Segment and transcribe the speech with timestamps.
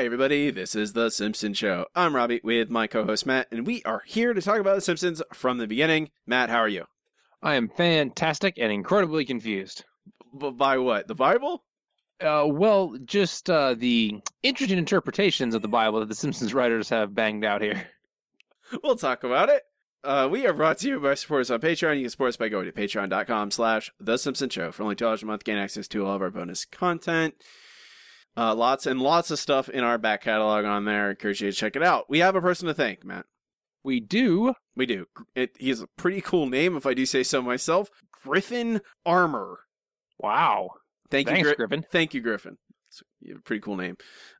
[0.00, 0.50] Hi, everybody.
[0.50, 1.84] This is The Simpsons Show.
[1.94, 4.80] I'm Robbie with my co host Matt, and we are here to talk about The
[4.80, 6.08] Simpsons from the beginning.
[6.26, 6.86] Matt, how are you?
[7.42, 9.84] I am fantastic and incredibly confused.
[10.40, 11.06] B- by what?
[11.06, 11.64] The Bible?
[12.18, 17.14] Uh, well, just uh, the interesting interpretations of the Bible that the Simpsons writers have
[17.14, 17.86] banged out here.
[18.82, 19.64] We'll talk about it.
[20.02, 21.96] Uh, we are brought to you by supporters on Patreon.
[21.96, 24.72] You can support us by going to patreon.com slash The Simpsons Show.
[24.72, 27.34] For only $2 a month, gain access to all of our bonus content.
[28.36, 31.08] Uh, lots and lots of stuff in our back catalog on there.
[31.08, 32.08] I encourage you to check it out.
[32.08, 33.26] We have a person to thank, Matt.
[33.82, 34.54] We do.
[34.76, 35.06] We do.
[35.34, 37.90] It, he has a pretty cool name, if I do say so myself.
[38.22, 39.60] Griffin Armor.
[40.18, 40.70] Wow.
[41.10, 41.84] Thank Thanks, you, Gri- Griffin.
[41.90, 42.58] Thank you, Griffin.
[42.88, 43.96] It's- You have a pretty cool name.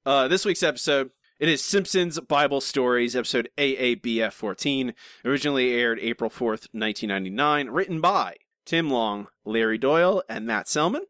[0.06, 6.30] Uh, this week's episode, it is Simpsons Bible Stories, episode AABF 14, originally aired April
[6.30, 8.36] 4th, 1999, written by
[8.66, 11.04] Tim Long, Larry Doyle, and Matt Selman,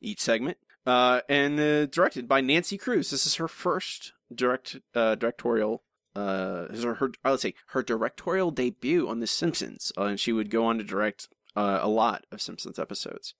[0.00, 3.10] each segment, uh, and uh, directed by Nancy Kruse.
[3.10, 5.82] This is her first direct uh, directorial.
[6.14, 10.32] Uh, her, her uh, let's say her directorial debut on The Simpsons, uh, and she
[10.32, 13.34] would go on to direct uh, a lot of Simpsons episodes.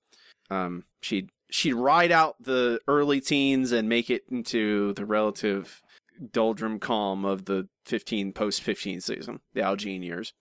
[0.50, 5.83] Um, she'd she'd ride out the early teens and make it into the relative
[6.33, 10.33] doldrum calm of the 15 post 15 season, the Al Jean years.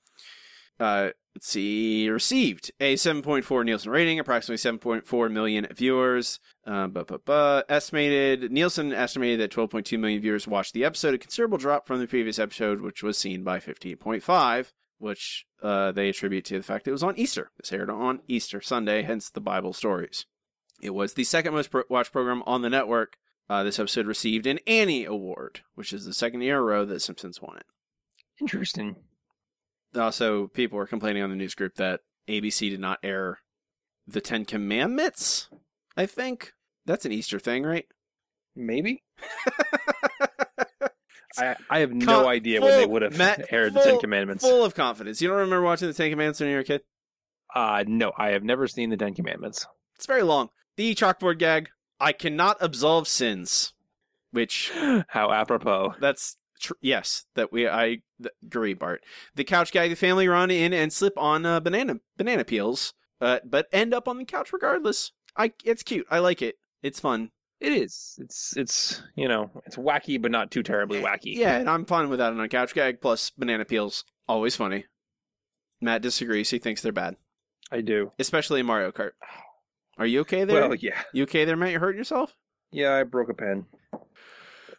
[0.79, 1.09] Uh,
[1.39, 6.37] let's see, received a 7.4 Nielsen rating, approximately 7.4 million viewers.
[6.67, 11.17] Uh, but, but, but, estimated, Nielsen estimated that 12.2 million viewers watched the episode, a
[11.17, 16.43] considerable drop from the previous episode, which was seen by 15.5, which uh, they attribute
[16.43, 17.51] to the fact it was on Easter.
[17.57, 20.25] This aired on Easter Sunday, hence the Bible stories.
[20.81, 23.15] It was the second most pro- watched program on the network.
[23.49, 26.83] Uh, this episode received an Annie Award, which is the second year in a row
[26.83, 27.65] that Simpsons won it.
[28.41, 28.97] Interesting.
[29.95, 33.39] Also, people were complaining on the news group that ABC did not air
[34.07, 35.49] the Ten Commandments.
[35.97, 36.53] I think
[36.85, 37.85] that's an Easter thing, right?
[38.55, 39.03] Maybe.
[41.37, 44.43] I, I have no idea when they would have Matt, aired the Ten Commandments.
[44.43, 45.21] Full of confidence.
[45.21, 46.81] You don't remember watching the Ten Commandments when you were a kid?
[47.53, 49.65] Uh, no, I have never seen the Ten Commandments.
[49.95, 50.49] It's very long.
[50.77, 51.69] The chalkboard gag.
[51.99, 53.73] I cannot absolve sins,
[54.31, 54.71] which
[55.07, 55.95] How apropos.
[55.99, 57.25] That's tr- yes.
[57.35, 59.01] That we I th- agree, Bart.
[59.35, 59.89] The couch gag.
[59.89, 64.07] The family run in and slip on uh, banana banana peels, uh, but end up
[64.07, 65.11] on the couch regardless.
[65.37, 66.07] I it's cute.
[66.09, 66.55] I like it.
[66.83, 67.31] It's fun.
[67.59, 68.15] It is.
[68.21, 71.35] It's it's you know it's wacky, but not too terribly wacky.
[71.35, 73.01] Yeah, and I'm fine with that on a couch gag.
[73.01, 74.85] Plus banana peels, always funny.
[75.81, 76.49] Matt disagrees.
[76.49, 77.15] He thinks they're bad,
[77.71, 78.11] I do.
[78.19, 79.11] especially in Mario Kart.
[79.97, 80.61] Are you okay there?
[80.69, 81.71] Well, yeah, you okay there, Matt?
[81.73, 82.33] You hurt yourself?
[82.71, 82.95] yeah.
[82.95, 83.65] I broke a pen.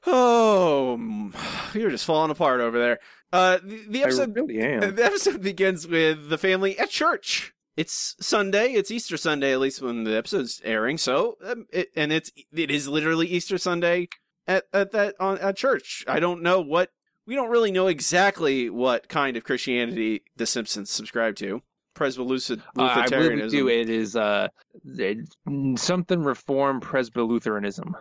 [0.06, 1.30] Oh,
[1.74, 2.98] you're just falling apart over there.
[3.32, 4.94] Uh, the, the episode I really am.
[4.96, 7.52] The episode begins with the family at church.
[7.76, 8.72] It's Sunday.
[8.72, 10.98] It's Easter Sunday, at least when the episode's airing.
[10.98, 14.08] So, um, it, and it's it is literally Easter Sunday
[14.46, 16.04] at at that on at church.
[16.08, 16.90] I don't know what
[17.26, 21.62] we don't really know exactly what kind of Christianity the Simpsons subscribe to.
[21.94, 23.68] Presbylucid Uh, I believe do.
[23.68, 24.48] It is uh
[24.84, 25.28] it-
[25.76, 27.92] something Reform Presbylutheranism.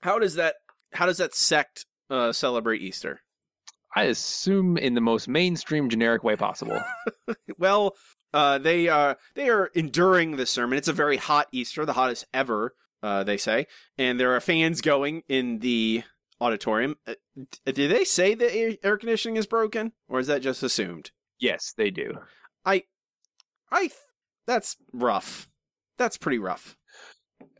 [0.00, 0.56] How does that
[0.92, 3.20] how does that sect uh, celebrate Easter?
[3.94, 6.80] I assume in the most mainstream, generic way possible.
[7.58, 7.96] Well,
[8.32, 10.78] uh, they are they are enduring the sermon.
[10.78, 13.66] It's a very hot Easter, the hottest ever, uh, they say,
[13.96, 16.04] and there are fans going in the
[16.40, 16.94] auditorium.
[17.04, 21.10] Uh, d- did they say the air, conditioning is broken, or is that just assumed?
[21.40, 22.18] yes, they do.
[22.64, 22.84] I
[23.80, 23.92] th-
[24.46, 25.48] that's rough.
[25.96, 26.76] That's pretty rough.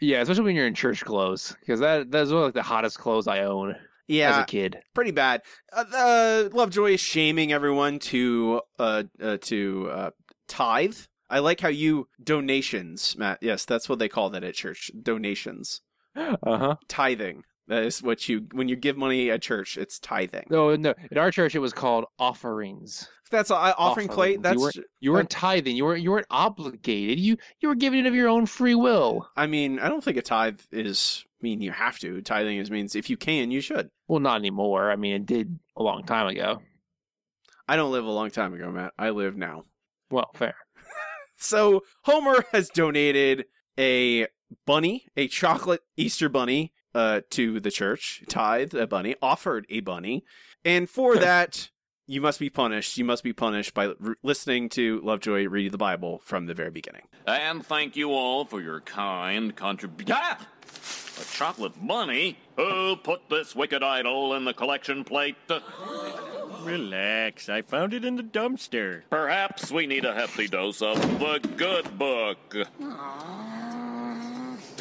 [0.01, 2.99] Yeah, especially when you're in church clothes, because that that's one of like the hottest
[2.99, 3.77] clothes I own
[4.07, 4.79] Yeah, as a kid.
[4.95, 5.43] pretty bad.
[5.73, 10.11] Uh, uh, Lovejoy is shaming everyone to uh, uh to uh,
[10.47, 10.97] tithe.
[11.31, 13.39] I like how you donations, Matt.
[13.43, 14.91] Yes, that's what they call that at church.
[15.03, 15.81] Donations.
[16.17, 16.77] Uh huh.
[16.89, 17.45] tithing.
[17.69, 20.47] That is what you when you give money at church, it's tithing.
[20.49, 20.95] No, no.
[21.11, 23.07] In our church, it was called offerings.
[23.31, 24.43] That's uh, offering plate.
[24.43, 25.77] That's You weren't, you weren't tithing.
[25.77, 26.03] You weren't.
[26.03, 27.21] You weren't obligated.
[27.21, 29.29] You you were giving it of your own free will.
[29.37, 32.23] I mean, I don't think a tithe is mean you have to.
[32.23, 33.91] Tithing is means if you can, you should.
[34.07, 34.91] Well, not anymore.
[34.91, 36.63] I mean, it did a long time ago.
[37.69, 38.95] I don't live a long time ago, Matt.
[38.99, 39.65] I live now.
[40.11, 40.55] Well, fair.
[41.41, 43.45] So Homer has donated
[43.79, 44.27] a
[44.67, 48.23] bunny, a chocolate Easter bunny, uh, to the church.
[48.29, 50.25] Tithe a bunny, offered a bunny,
[50.65, 51.71] and for that.
[52.11, 52.97] You must be punished.
[52.97, 56.71] You must be punished by r- listening to Lovejoy read the Bible from the very
[56.71, 57.03] beginning.
[57.27, 60.17] And thank you all for your kind contribution.
[60.19, 60.39] Ah!
[61.21, 62.39] A chocolate bunny?
[62.57, 65.37] Who put this wicked idol in the collection plate?
[66.63, 69.03] Relax, I found it in the dumpster.
[69.11, 72.57] Perhaps we need a hefty dose of the good book.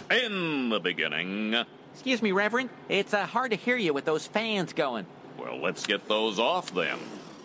[0.09, 1.56] In the beginning,
[1.97, 2.69] Excuse me, Reverend.
[2.89, 5.07] It's uh, hard to hear you with those fans going.
[5.35, 6.99] Well, let's get those off then.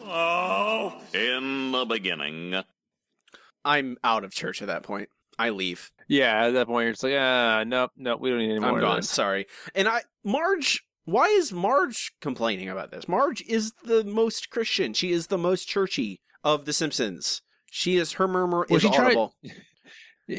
[0.05, 2.63] Oh, In the beginning,
[3.65, 5.09] I'm out of church at that point.
[5.39, 5.91] I leave.
[6.07, 8.69] Yeah, at that point you're just like, ah, nope, nope, we don't need any more
[8.71, 9.03] I'm of gone.
[9.03, 9.47] Sorry.
[9.75, 13.09] And I Marge why is Marge complaining about this?
[13.09, 14.93] Marge is the most Christian.
[14.93, 17.41] She is the most churchy of the Simpsons.
[17.71, 19.35] She is her murmur Well, is she tried- audible.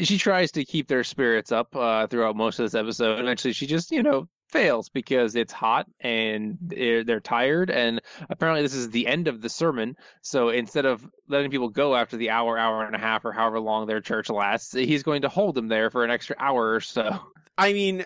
[0.01, 3.53] She tries to keep their spirits up uh, throughout most of this episode, and actually
[3.53, 8.75] she just, you know, fails because it's hot and they're, they're tired, and apparently this
[8.75, 9.95] is the end of the sermon.
[10.21, 13.59] So instead of letting people go after the hour, hour and a half, or however
[13.59, 16.81] long their church lasts, he's going to hold them there for an extra hour or
[16.81, 17.19] so.
[17.57, 18.05] I mean,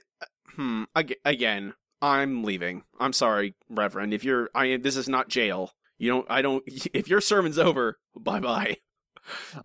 [0.55, 0.83] hmm.
[1.23, 2.83] Again, I'm leaving.
[2.99, 4.13] I'm sorry, Reverend.
[4.13, 5.71] If you're, I this is not jail.
[5.97, 6.27] You don't.
[6.29, 6.63] I don't.
[6.93, 8.77] If your sermon's over, bye bye.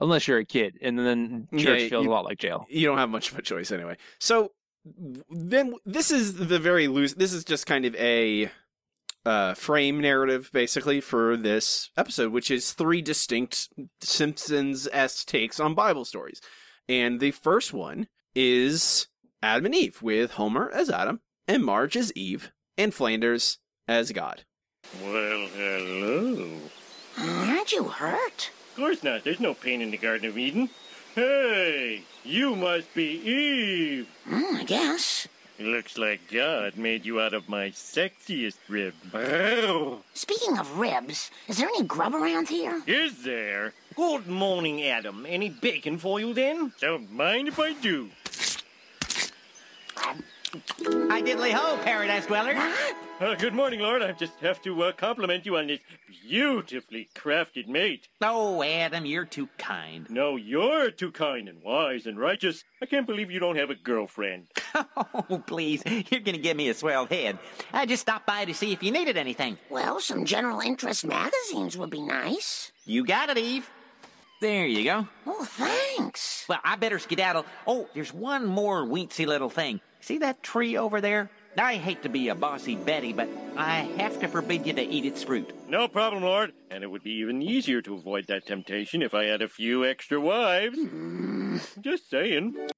[0.00, 2.67] Unless you're a kid, and then Yeah, church feels you- a lot like jail.
[2.69, 3.97] You don't have much of a choice anyway.
[4.19, 4.53] So
[5.31, 7.14] then this is the very loose.
[7.14, 8.50] This is just kind of a
[9.25, 13.69] uh, frame narrative, basically, for this episode, which is three distinct
[14.00, 16.41] Simpsons s takes on Bible stories.
[16.88, 19.06] And the first one is
[19.41, 24.44] Adam and Eve, with Homer as Adam and Marge as Eve, and Flanders as God.
[25.00, 26.58] well, hello.
[27.19, 28.50] Aren't you hurt?
[28.73, 29.23] Of course not.
[29.23, 30.71] There's no pain in the Garden of Eden.
[31.15, 34.09] Hey, you must be Eve.
[34.25, 35.29] Hmm, I guess.
[35.61, 38.95] Looks like God made you out of my sexiest rib.
[40.15, 42.81] Speaking of ribs, is there any grub around here?
[42.87, 43.75] is there?
[43.95, 45.27] Good morning, Adam.
[45.29, 46.73] Any bacon for you then?
[46.81, 48.09] Don't mind if I do.
[50.55, 52.55] I diddly ho, Paradise Dweller.
[53.21, 54.03] Uh, good morning, Lord.
[54.03, 55.81] I just have to uh, compliment you on this
[56.29, 58.09] beautifully crafted mate.
[58.21, 60.11] Oh, Adam, you're too kind.
[60.11, 62.65] No, you're too kind and wise and righteous.
[62.83, 64.49] I can't believe you don't have a girlfriend.
[65.31, 65.83] Oh, please.
[65.87, 67.39] You're going to give me a swelled head.
[67.73, 69.59] I just stopped by to see if you needed anything.
[69.69, 72.73] Well, some general interest magazines would be nice.
[72.87, 73.69] You got it, Eve.
[74.41, 75.09] There you go.
[75.27, 76.47] Oh, thanks.
[76.49, 77.45] Well, I better skedaddle.
[77.67, 79.81] Oh, there's one more weensy little thing.
[80.03, 81.31] See that tree over there?
[81.57, 85.05] I hate to be a bossy Betty, but I have to forbid you to eat
[85.05, 85.53] its fruit.
[85.69, 86.53] No problem, Lord.
[86.73, 89.85] And it would be even easier to avoid that temptation if I had a few
[89.85, 90.77] extra wives.
[91.81, 92.69] Just saying.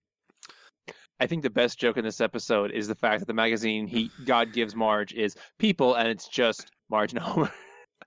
[1.19, 4.11] I think the best joke in this episode is the fact that the magazine he
[4.27, 7.53] God gives Marge is people, and it's just Marge and Homer.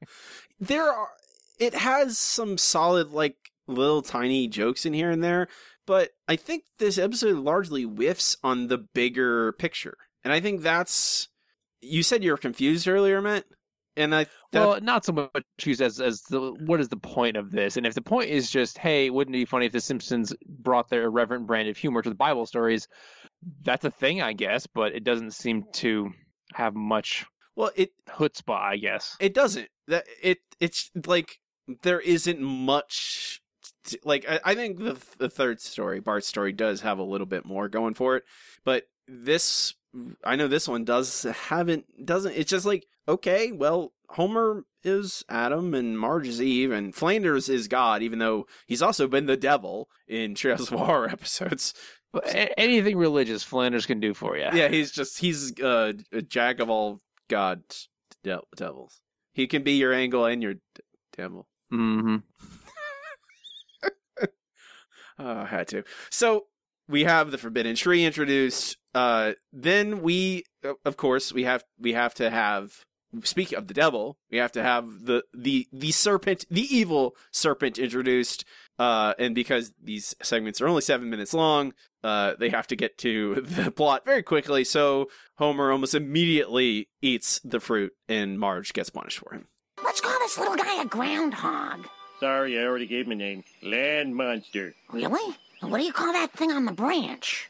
[0.60, 1.08] there are
[1.58, 5.48] it has some solid like little tiny jokes in here and there
[5.88, 11.30] but i think this episode largely whiffs on the bigger picture and i think that's
[11.82, 13.46] you said you were confused earlier matt
[13.96, 17.36] and i that, well, not so much used as as the what is the point
[17.36, 17.76] of this?
[17.76, 20.90] And if the point is just, hey, wouldn't it be funny if the Simpsons brought
[20.90, 22.88] their irreverent brand of humor to the Bible stories?
[23.64, 26.12] That's a thing, I guess, but it doesn't seem to
[26.54, 27.26] have much
[27.56, 29.18] well it chutzpah, I guess.
[29.20, 31.40] it doesn't that it it's like
[31.84, 33.42] there isn't much
[33.88, 37.28] t- like I, I think the the third story bart's story does have a little
[37.28, 38.24] bit more going for it
[38.64, 39.74] but this
[40.24, 45.74] i know this one does haven't doesn't it's just like okay well homer is adam
[45.74, 49.90] and marge is eve and flanders is god even though he's also been the devil
[50.08, 51.74] in Treehouse of Horror episodes.
[52.14, 54.48] A- anything religious, Flanders can do for you.
[54.54, 57.90] yeah he's just he's uh, a jack of all gods
[58.24, 59.02] de- devils.
[59.34, 60.62] He can be your angle and your d-
[61.16, 61.48] devil.
[61.70, 62.18] Hmm
[65.20, 65.84] Oh, I had to.
[66.10, 66.46] So
[66.88, 68.78] we have the forbidden tree introduced.
[68.94, 70.44] Uh, then we,
[70.86, 72.84] of course, we have we have to have.
[73.24, 77.78] Speak of the devil, we have to have the the the serpent, the evil serpent
[77.80, 78.44] introduced.
[78.78, 82.98] Uh, and because these segments are only seven minutes long, uh, they have to get
[83.00, 84.64] to the plot very quickly.
[84.64, 89.48] So Homer almost immediately eats the fruit, and Marge gets punished for him.
[89.84, 91.88] Let's call this little guy a groundhog.
[92.20, 93.44] Sorry, I already gave my name.
[93.62, 94.74] Land Monster.
[94.92, 95.36] Really?
[95.62, 97.50] What do you call that thing on the branch?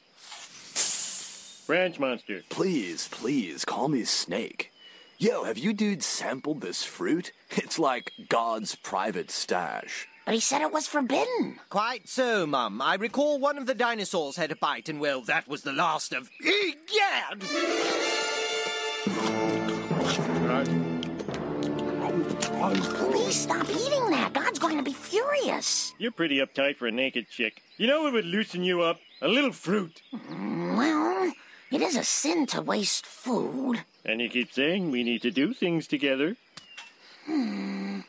[1.67, 2.43] Branch Monster.
[2.49, 4.71] Please, please, call me Snake.
[5.17, 7.31] Yo, have you dudes sampled this fruit?
[7.51, 10.07] It's like God's private stash.
[10.25, 11.59] But he said it was forbidden.
[11.69, 12.81] Quite so, Mum.
[12.81, 16.13] I recall one of the dinosaurs had a bite, and well, that was the last
[16.13, 16.29] of.
[16.45, 17.43] Eh, Egad!
[22.57, 24.31] Please stop eating that.
[24.33, 25.93] God's going to be furious.
[25.97, 27.61] You're pretty uptight for a naked chick.
[27.77, 28.99] You know what would loosen you up?
[29.21, 30.01] A little fruit.
[30.11, 31.31] Well,
[31.71, 33.83] it is a sin to waste food.
[34.05, 36.35] And you keep saying we need to do things together.
[37.25, 37.99] Hmm.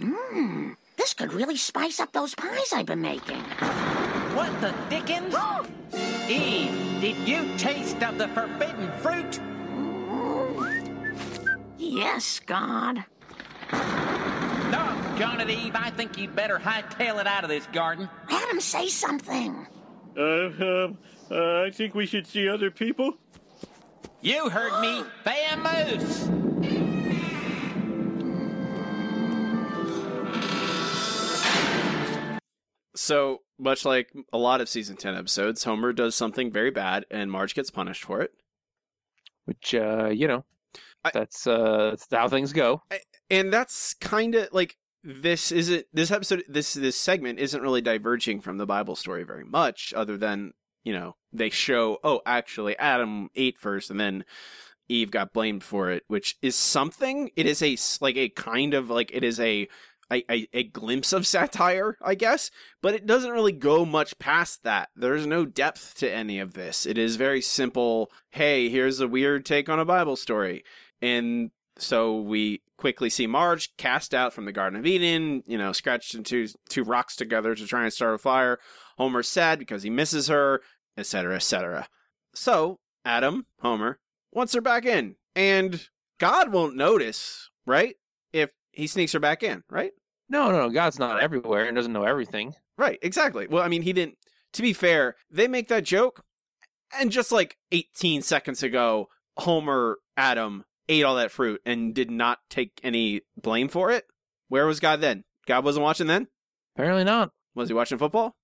[0.00, 0.72] Hmm.
[0.96, 3.40] This could really spice up those pies I've been making.
[4.34, 5.34] What the dickens?
[6.28, 9.38] Eve, did you taste of the forbidden fruit?
[11.84, 13.04] Yes, God.
[13.70, 15.76] Doggone it, Eve.
[15.76, 18.08] I think you'd better hightail it out of this garden.
[18.30, 19.66] Adam, say something.
[20.16, 20.98] Uh, um,
[21.30, 23.18] uh, I think we should see other people.
[24.22, 25.04] You heard me.
[25.26, 26.30] Vamoose!
[32.96, 37.30] So, much like a lot of season 10 episodes, Homer does something very bad and
[37.30, 38.32] Marge gets punished for it.
[39.44, 40.44] Which, uh, you know,
[41.04, 42.82] I- that's uh, that's how things go.
[43.30, 48.40] And that's kind of like this isn't this episode this this segment isn't really diverging
[48.40, 53.28] from the Bible story very much other than, you know, they show oh, actually Adam
[53.34, 54.24] ate first and then
[54.88, 57.30] Eve got blamed for it, which is something.
[57.36, 59.68] It is a like a kind of like it is a
[60.12, 62.50] a, a, a glimpse of satire, I guess,
[62.82, 64.90] but it doesn't really go much past that.
[64.94, 66.86] There's no depth to any of this.
[66.86, 68.10] It is very simple.
[68.30, 70.64] Hey, here's a weird take on a Bible story.
[71.04, 75.70] And so we quickly see Marge cast out from the Garden of Eden, you know,
[75.72, 78.58] scratched into two rocks together to try and start a fire.
[78.96, 80.62] Homer's sad because he misses her,
[80.96, 81.88] etc., etc.
[82.34, 83.98] So, Adam, Homer,
[84.32, 85.16] wants her back in.
[85.36, 87.96] And God won't notice, right?
[88.32, 89.92] If he sneaks her back in, right?
[90.30, 92.54] No, no, God's not everywhere and doesn't know everything.
[92.78, 93.46] Right, exactly.
[93.46, 94.16] Well, I mean, he didn't.
[94.54, 96.24] To be fair, they make that joke,
[96.98, 102.38] and just like 18 seconds ago, Homer Adam ate all that fruit and did not
[102.50, 104.04] take any blame for it.
[104.48, 105.24] Where was God then?
[105.46, 106.28] God wasn't watching then?
[106.76, 107.30] Apparently not.
[107.54, 108.36] Was he watching football?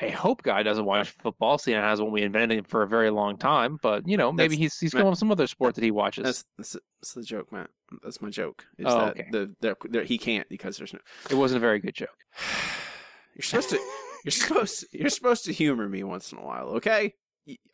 [0.00, 3.10] I hope God doesn't watch football, seeing has one we invented him for a very
[3.10, 3.78] long time.
[3.82, 6.24] But you know, maybe That's- he's he's Matt, going some other sport that he watches.
[6.24, 7.68] That's, that's that's the joke, Matt.
[8.02, 8.64] That's my joke.
[8.78, 9.26] Is Oh, that okay.
[9.30, 10.98] the, the, the he can't because there's no.
[11.30, 12.08] It wasn't a very good joke.
[13.34, 13.78] You're supposed to.
[14.24, 14.80] You're supposed.
[14.80, 17.14] To, you're supposed to humor me once in a while, okay?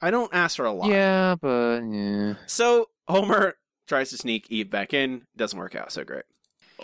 [0.00, 0.88] I don't ask for a lot.
[0.88, 2.34] Yeah, but yeah.
[2.46, 3.54] So Homer
[3.86, 5.22] tries to sneak Eve back in.
[5.34, 6.24] Doesn't work out so great.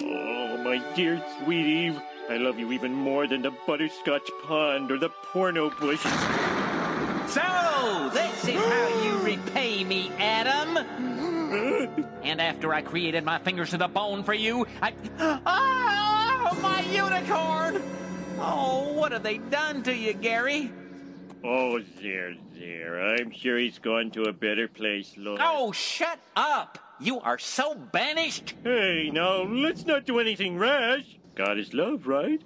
[0.01, 2.01] Oh, my dear sweet Eve.
[2.31, 6.01] I love you even more than the butterscotch pond or the porno bush.
[7.29, 10.79] So, this is how you repay me, Adam.
[12.25, 14.93] And after I created my fingers to the bone for you, I.
[16.47, 17.83] Oh, my unicorn!
[18.39, 20.73] Oh, what have they done to you, Gary?
[21.47, 22.99] Oh, there, there.
[23.01, 25.41] I'm sure he's gone to a better place, Lord.
[25.43, 26.79] Oh, shut up!
[26.99, 28.55] You are so banished!
[28.65, 31.19] Hey, now, let's not do anything rash.
[31.35, 32.43] God is love, right?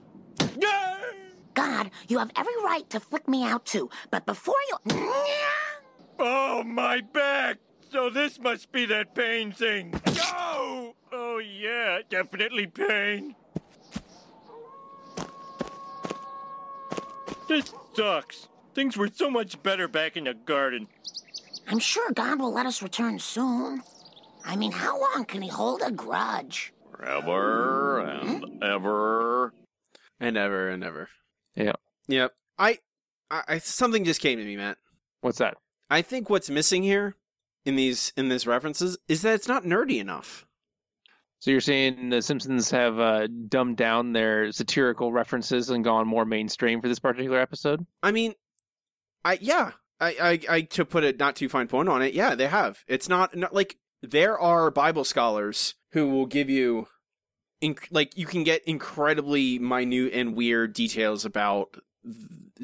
[1.55, 5.00] God, you have every right to flick me out too, but before you.
[6.21, 7.59] Oh, my back!
[7.93, 9.95] So this must be that pain thing.
[10.09, 10.97] Oh!
[11.12, 13.37] Oh, yeah, definitely pain.
[17.49, 18.49] This sucks.
[18.78, 20.87] Things were so much better back in the garden.
[21.66, 23.82] I'm sure God will let us return soon.
[24.44, 26.73] I mean, how long can he hold a grudge?
[26.92, 29.52] Forever and ever.
[30.20, 31.08] And ever and ever.
[31.56, 31.73] Yeah.
[32.06, 32.32] Yep.
[32.56, 32.78] I,
[33.28, 34.78] I, I something just came to me, Matt.
[35.23, 35.56] What's that?
[35.90, 37.16] I think what's missing here
[37.64, 40.47] in these in these references is that it's not nerdy enough.
[41.40, 46.25] So you're saying the Simpsons have uh, dumbed down their satirical references and gone more
[46.25, 47.85] mainstream for this particular episode?
[48.04, 48.35] I mean,
[49.28, 50.08] I yeah, I
[50.49, 52.82] I, I to put a not too fine point on it, yeah, they have.
[52.88, 56.88] It's not, not like there are Bible scholars who will give you,
[57.62, 61.76] inc- like you can get incredibly minute and weird details about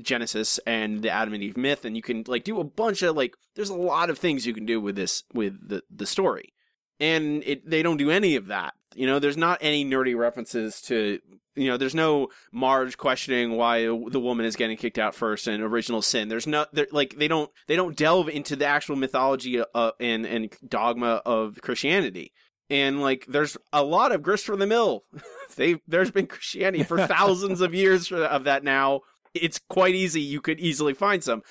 [0.01, 3.15] Genesis and the Adam and Eve myth, and you can like do a bunch of
[3.15, 3.35] like.
[3.57, 6.55] There's a lot of things you can do with this with the the story,
[6.99, 8.73] and it they don't do any of that.
[8.95, 11.21] You know, there's not any nerdy references to
[11.57, 15.63] you know, there's no Marge questioning why the woman is getting kicked out first and
[15.63, 16.29] original sin.
[16.29, 20.55] There's no, like they don't they don't delve into the actual mythology uh, and and
[20.67, 22.33] dogma of Christianity.
[22.71, 25.05] And like, there's a lot of grist for the mill.
[25.57, 29.03] they there's been Christianity for thousands of years of that now.
[29.33, 30.21] It's quite easy.
[30.21, 31.43] You could easily find some,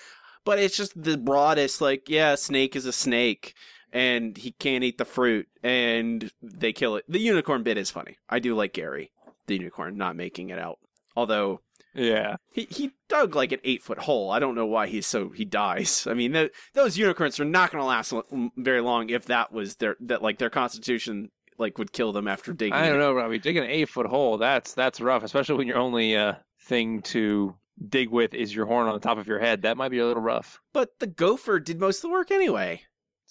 [0.46, 1.82] but it's just the broadest.
[1.82, 3.54] Like, yeah, snake is a snake
[3.94, 7.06] and he can't eat the fruit and they kill it.
[7.08, 8.18] The unicorn bit is funny.
[8.28, 9.12] I do like Gary,
[9.48, 10.80] the unicorn, not making it out.
[11.16, 11.62] Although
[11.94, 12.38] Yeah.
[12.52, 14.32] he, he dug like an eight foot hole.
[14.32, 16.08] I don't know why he's so he dies.
[16.10, 19.54] I mean, th those unicorns are not going to last l- very long if that
[19.54, 22.74] was their that like their constitution like would kill them after digging.
[22.74, 23.38] I don't know, Robbie.
[23.38, 26.34] Digging an eight foot hole, that's that's rough, especially when your only uh,
[26.64, 27.56] thing to
[27.90, 29.62] dig with is your horn on the top of your head.
[29.62, 30.60] That might be a little rough.
[30.74, 32.82] But the gopher did most of the work anyway.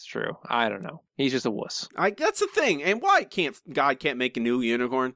[0.02, 0.36] It's true.
[0.48, 1.00] I don't know.
[1.16, 1.88] He's just a wuss.
[1.96, 2.82] I that's the thing.
[2.82, 5.14] And why can't God can't make a new unicorn?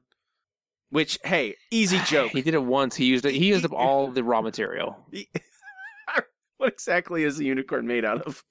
[0.91, 2.31] Which hey, easy joke.
[2.31, 2.95] He did it once.
[2.95, 3.33] He used it.
[3.33, 5.05] He used up all the raw material.
[6.57, 8.43] What exactly is a unicorn made out of?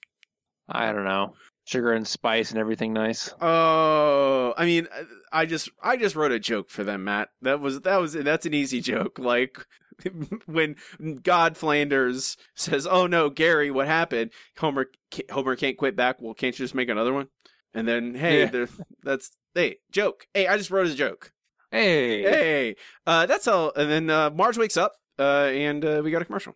[0.69, 1.35] I don't know.
[1.64, 3.33] Sugar and spice and everything nice.
[3.40, 4.87] Oh, I mean,
[5.33, 7.31] I just I just wrote a joke for them, Matt.
[7.43, 9.19] That was that was that's an easy joke.
[9.19, 9.66] Like
[10.46, 10.76] when
[11.22, 14.86] God Flanders says, "Oh no, Gary, what happened?" Homer
[15.30, 16.20] Homer can't quit back.
[16.20, 17.28] Well, can't you just make another one?
[17.74, 18.66] And then, hey, Yeah.
[19.02, 20.26] that's hey joke.
[20.34, 21.32] Hey, I just wrote a joke.
[21.70, 22.22] Hey.
[22.22, 22.76] Hey,
[23.06, 23.72] uh, that's all.
[23.74, 26.54] And then uh, Marge wakes up, uh, and uh, we got a commercial.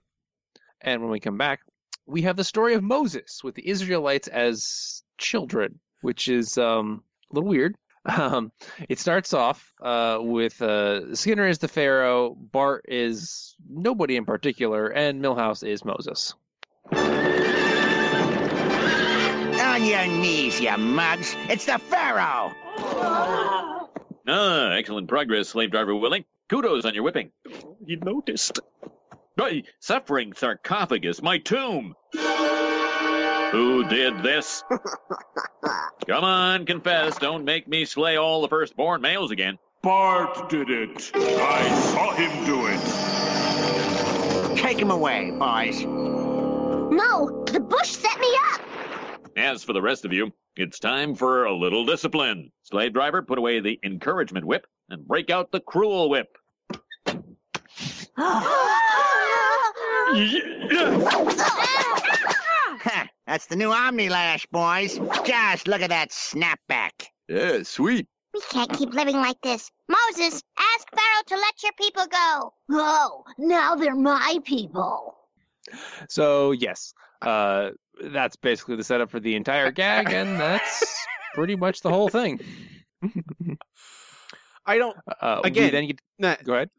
[0.80, 1.60] And when we come back,
[2.06, 7.34] we have the story of Moses with the Israelites as children, which is um, a
[7.34, 7.76] little weird.
[8.04, 8.50] Um,
[8.88, 14.88] it starts off uh, with uh, Skinner is the Pharaoh, Bart is nobody in particular,
[14.88, 16.34] and Milhouse is Moses.
[19.60, 21.36] On your knees, you mugs.
[21.48, 22.52] It's the Pharaoh.
[24.28, 26.26] Ah, excellent progress, slave driver Willie.
[26.48, 27.30] Kudos on your whipping.
[27.84, 28.60] You noticed.
[29.78, 31.94] Suffering sarcophagus, my tomb.
[33.50, 34.62] Who did this?
[36.06, 37.18] Come on, confess.
[37.18, 39.58] Don't make me slay all the firstborn males again.
[39.82, 41.10] Bart did it.
[41.14, 44.56] I saw him do it.
[44.56, 45.82] Take him away, boys.
[45.82, 48.60] No, the bush set me up.
[49.36, 52.52] As for the rest of you, it's time for a little discipline.
[52.62, 56.38] Slave driver, put away the encouragement whip and break out the cruel whip.
[63.30, 64.98] Ha, That's the new Omni Lash, boys.
[65.24, 67.06] Just look at that snapback.
[67.28, 68.08] Yeah, sweet.
[68.34, 69.70] We can't keep living like this.
[69.88, 72.52] Moses, ask Pharaoh to let your people go.
[72.72, 75.16] Oh, now they're my people.
[76.08, 77.70] So, yes, uh,
[78.02, 82.40] that's basically the setup for the entire gag, and that's pretty much the whole thing.
[84.66, 84.96] I don't.
[85.20, 86.70] Uh, Again, then get, Matt, go ahead.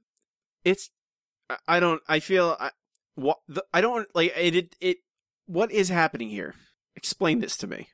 [0.64, 0.90] it's
[1.50, 2.72] I- I don't I feel I
[3.16, 4.98] what the, I don't like it, it it
[5.46, 6.56] what is happening here?
[6.96, 7.90] Explain this to me.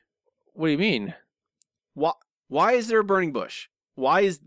[0.52, 1.14] What do you mean?
[1.94, 2.12] Why
[2.48, 3.68] why is there a burning bush?
[3.94, 4.40] Why is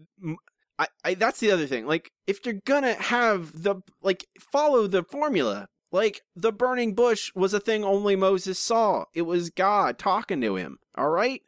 [0.80, 1.86] I, I that's the other thing.
[1.86, 5.68] Like if you're gonna have the like follow the formula.
[5.94, 9.06] Like the burning bush was a thing only Moses saw.
[9.14, 10.78] It was God talking to him.
[10.98, 11.42] All right?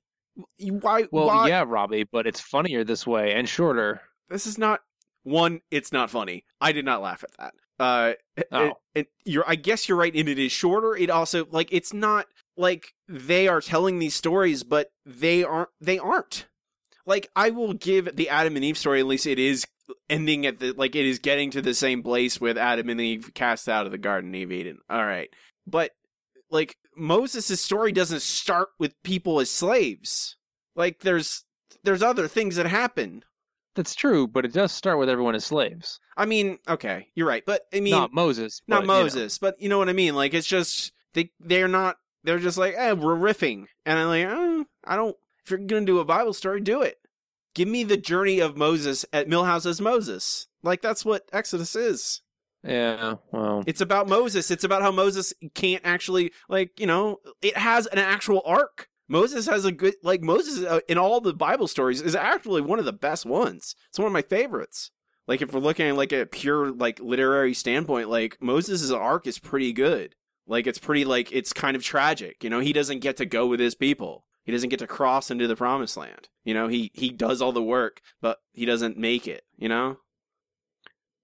[0.60, 4.02] Why Well, why yeah, Robbie, but it's funnier this way and shorter.
[4.30, 4.82] this is not
[5.24, 7.54] one it's not funny i did not laugh at that
[7.84, 8.14] uh
[8.52, 8.66] Oh.
[8.66, 10.96] it- it- you're i guess you're right and it is shorter.
[10.96, 15.98] It also like it's not like they are telling these stories but they aren't they
[16.00, 16.46] aren't.
[17.06, 19.66] Like i will give the adam and eve story at least it is
[20.10, 23.32] ending at the like it is getting to the same place with adam and eve
[23.34, 24.78] cast out of the garden of eden.
[24.90, 25.30] All right.
[25.68, 25.92] But
[26.50, 30.38] like moses' story doesn't start with people as slaves.
[30.76, 31.44] Like there's
[31.84, 33.24] there's other things that happen
[33.76, 36.00] That's true, but it does start with everyone as slaves.
[36.16, 38.62] I mean, okay, you're right, but I mean, not Moses.
[38.68, 39.04] not but, you know.
[39.04, 40.16] Moses, but you know what I mean.
[40.16, 41.98] Like it's just they they're not.
[42.26, 45.16] They're just like, eh, we're riffing, and I'm like, eh, I don't.
[45.44, 46.98] If you're gonna do a Bible story, do it.
[47.54, 50.48] Give me the journey of Moses at Milhouse as Moses.
[50.62, 52.22] Like that's what Exodus is.
[52.64, 54.50] Yeah, well, It's about Moses.
[54.50, 57.18] It's about how Moses can't actually like you know.
[57.42, 58.88] It has an actual arc.
[59.14, 62.80] Moses has a good like Moses uh, in all the Bible stories is actually one
[62.80, 63.76] of the best ones.
[63.90, 64.90] It's one of my favorites.
[65.28, 69.38] Like if we're looking at like a pure like literary standpoint, like Moses' arc is
[69.38, 70.16] pretty good.
[70.48, 72.44] Like it's pretty like it's kind of tragic.
[72.44, 74.26] You know, he doesn't get to go with his people.
[74.46, 76.28] He doesn't get to cross into the promised land.
[76.44, 79.44] You know, he he does all the work, but he doesn't make it.
[79.56, 79.98] You know,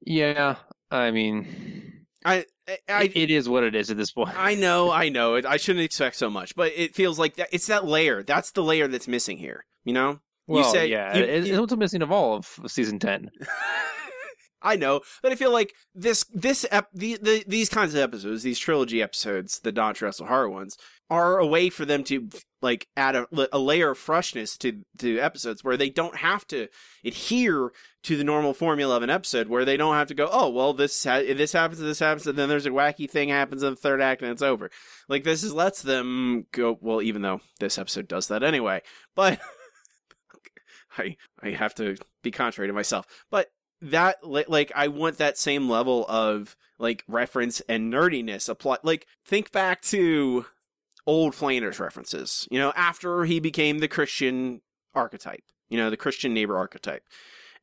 [0.06, 0.58] yeah.
[0.92, 1.89] I mean,
[2.26, 2.46] I
[2.88, 4.30] I, it, is what it is at this point.
[4.38, 5.36] I know, I know.
[5.48, 7.50] I shouldn't expect so much, but it feels like that.
[7.52, 8.24] It's that layer.
[8.24, 9.66] That's the layer that's missing here.
[9.86, 10.20] You know.
[10.48, 13.30] Well, you say, yeah, you- it- you- it's what's missing of all of season ten.
[14.62, 18.44] I know, but I feel like this this ep- the, the these kinds of episodes,
[18.44, 20.78] these trilogy episodes, the Dodge Wrestle Horror ones,
[21.10, 22.30] are a way for them to
[22.62, 26.68] like add a, a layer of freshness to to episodes where they don't have to
[27.06, 27.72] adhere
[28.04, 30.74] to the normal formula of an episode, where they don't have to go, oh well,
[30.74, 33.76] this ha- this happens, this happens, and then there's a wacky thing happens in the
[33.76, 34.70] third act and it's over.
[35.08, 36.78] Like this is lets them go.
[36.82, 38.82] Well, even though this episode does that anyway,
[39.16, 39.40] but
[40.98, 43.48] I I have to be contrary to myself, but
[43.82, 48.78] that like I want that same level of like reference and nerdiness apply.
[48.84, 50.46] Like think back to
[51.06, 52.48] old Flanders references.
[52.52, 54.62] You know, after he became the Christian
[54.94, 55.44] archetype.
[55.70, 57.04] You know, the Christian neighbor archetype,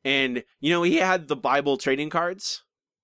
[0.05, 2.63] and you know he had the Bible trading cards.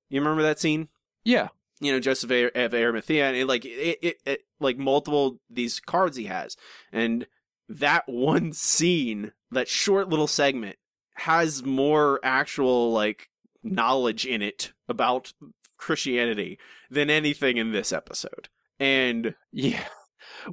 [0.10, 0.88] You remember that scene?
[1.26, 1.50] Yeah,
[1.82, 6.16] you know Joseph of Arimathea, and it, like it, it, it, like multiple these cards
[6.16, 6.56] he has,
[6.94, 7.28] and
[7.68, 10.78] that one scene, that short little segment,
[11.16, 13.30] has more actual like
[13.64, 15.34] knowledge in it about
[15.78, 18.50] Christianity than anything in this episode.
[18.80, 19.84] And Yeah.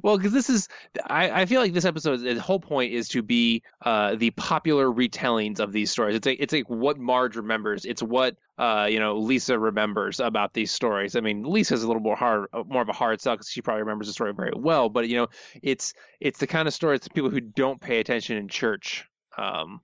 [0.03, 0.67] Well, because this is,
[1.07, 4.87] I, I feel like this episode, the whole point is to be uh, the popular
[4.87, 6.15] retellings of these stories.
[6.15, 7.85] It's like it's like what Marge remembers.
[7.85, 11.15] It's what uh, you know Lisa remembers about these stories.
[11.15, 13.61] I mean, Lisa's a little more hard, uh, more of a hard sell because she
[13.61, 14.89] probably remembers the story very well.
[14.89, 15.27] But you know,
[15.61, 19.05] it's it's the kind of story that people who don't pay attention in church
[19.37, 19.81] um,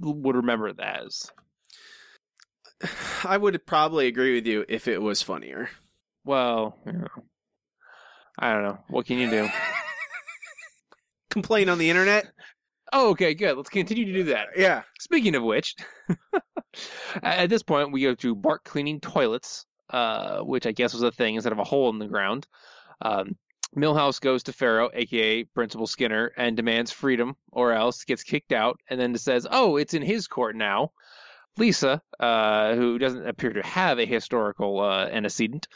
[0.00, 1.30] would remember it as.
[3.24, 5.70] I would probably agree with you if it was funnier.
[6.24, 6.76] Well,
[8.38, 8.78] I don't know.
[8.88, 9.48] What can you do?
[11.30, 12.26] Complain on the internet?
[12.92, 13.56] Oh, okay, good.
[13.56, 14.48] Let's continue to do that.
[14.56, 14.82] Yeah.
[15.00, 15.74] Speaking of which,
[17.22, 21.10] at this point, we go to Bart cleaning toilets, uh, which I guess was a
[21.10, 22.46] thing instead of a hole in the ground.
[23.00, 23.36] Um,
[23.76, 28.80] Milhouse goes to Pharaoh, aka Principal Skinner, and demands freedom, or else gets kicked out,
[28.88, 30.92] and then says, "Oh, it's in his court now."
[31.58, 35.66] Lisa, uh, who doesn't appear to have a historical uh, antecedent,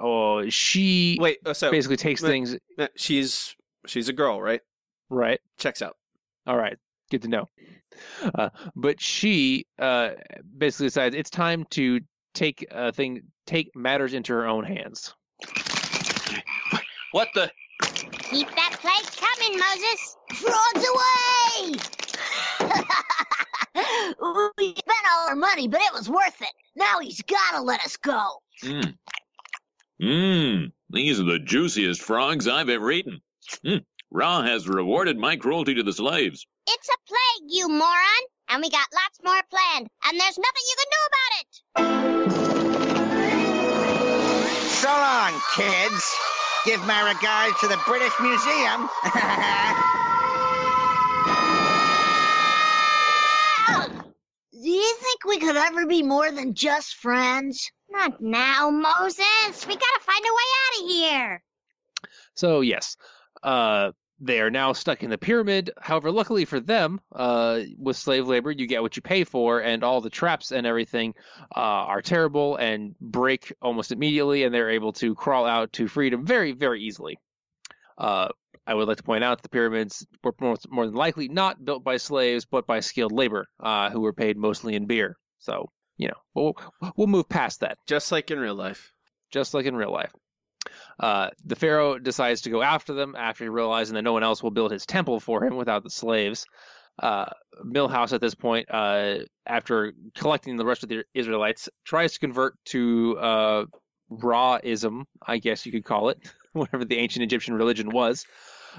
[0.00, 3.54] oh, she Wait, uh, so basically takes things uh, she's
[3.86, 4.60] she's a girl, right?
[5.08, 5.40] right.
[5.58, 5.96] Checks out.
[6.46, 6.76] All right,
[7.10, 7.48] good to know.
[8.34, 10.10] Uh, but she uh,
[10.56, 12.00] basically decides it's time to
[12.34, 15.14] take a thing, take matters into her own hands.
[17.12, 17.50] What the?
[17.82, 20.16] Keep that plague coming, Moses.
[20.34, 21.74] Frogs away!
[24.58, 26.52] we spent all our money, but it was worth it.
[26.76, 28.42] Now he's gotta let us go.
[28.62, 28.94] Mmm.
[30.00, 30.72] Mmm.
[30.90, 33.20] These are the juiciest frogs I've ever eaten.
[33.64, 33.84] Mm.
[34.12, 36.46] Ra has rewarded my cruelty to the slaves.
[36.68, 38.24] It's a plague, you moron.
[38.48, 39.88] And we got lots more planned.
[40.04, 41.50] And there's nothing you can do about it.
[44.70, 46.39] So long, kids.
[46.64, 48.88] Give my regards to the British Museum.
[54.52, 57.70] Do you think we could ever be more than just friends?
[57.88, 59.66] Not now, Moses.
[59.66, 61.42] We gotta find a way out of here.
[62.34, 62.96] So yes,
[63.42, 65.70] uh, they are now stuck in the pyramid.
[65.80, 69.82] However, luckily for them, uh, with slave labor, you get what you pay for, and
[69.82, 71.14] all the traps and everything
[71.56, 76.26] uh, are terrible and break almost immediately, and they're able to crawl out to freedom
[76.26, 77.18] very, very easily.
[77.96, 78.28] Uh,
[78.66, 81.82] I would like to point out the pyramids were more, more than likely not built
[81.82, 85.16] by slaves, but by skilled labor, uh, who were paid mostly in beer.
[85.38, 86.54] So you know, we'll
[86.96, 88.92] we'll move past that Just like in real life.
[89.30, 90.12] just like in real life.
[91.00, 94.50] Uh, the pharaoh decides to go after them after realizing that no one else will
[94.50, 96.46] build his temple for him without the slaves.
[97.02, 97.24] Uh,
[97.64, 102.54] Milhouse at this point, uh, after collecting the rest of the Israelites, tries to convert
[102.66, 103.64] to uh,
[105.26, 106.18] I guess you could call it,
[106.52, 108.26] whatever the ancient Egyptian religion was.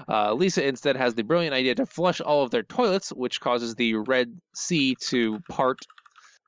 [0.08, 3.74] Uh, Lisa instead has the brilliant idea to flush all of their toilets, which causes
[3.74, 5.78] the Red Sea to part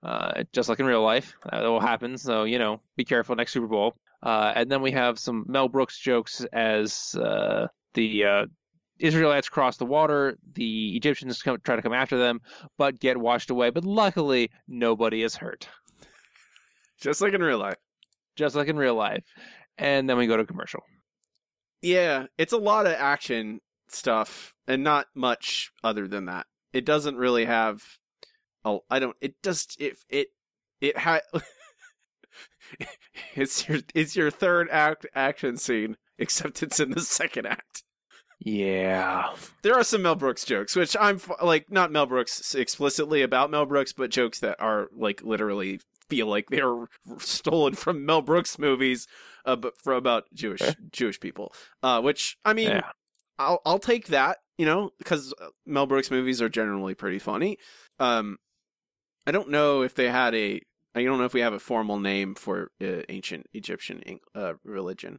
[0.04, 1.34] uh, just like in real life.
[1.50, 2.18] That will happen.
[2.18, 3.96] So, you know, be careful next Super Bowl.
[4.24, 8.46] Uh, and then we have some Mel Brooks jokes as uh, the uh,
[8.98, 10.38] Israelites cross the water.
[10.54, 12.40] The Egyptians come, try to come after them,
[12.78, 13.70] but get washed away.
[13.70, 15.68] But luckily, nobody is hurt,
[17.00, 17.76] Just like in real life.
[18.36, 19.24] just like in real life.
[19.78, 20.82] And then we go to commercial.
[21.82, 26.46] Yeah, it's a lot of action stuff and not much other than that.
[26.72, 27.82] It doesn't really have
[28.64, 30.28] oh, I don't it does it it
[30.80, 31.20] it ha
[33.40, 37.82] It's your it's your third act action scene except it's in the second act.
[38.40, 39.30] Yeah.
[39.62, 43.66] There are some Mel Brooks jokes, which I'm like not Mel Brooks explicitly about Mel
[43.66, 46.86] Brooks, but jokes that are like literally feel like they're
[47.18, 49.06] stolen from Mel Brooks movies,
[49.46, 50.60] uh, but from about Jewish
[50.92, 51.52] Jewish people.
[51.82, 52.90] Uh, which I mean, Yeah.
[53.38, 55.32] I'll I'll take that, you know, because
[55.66, 57.58] Mel Brooks movies are generally pretty funny.
[57.98, 58.36] Um,
[59.26, 60.60] I don't know if they had a.
[60.94, 65.18] I don't know if we have a formal name for uh, ancient Egyptian uh, religion,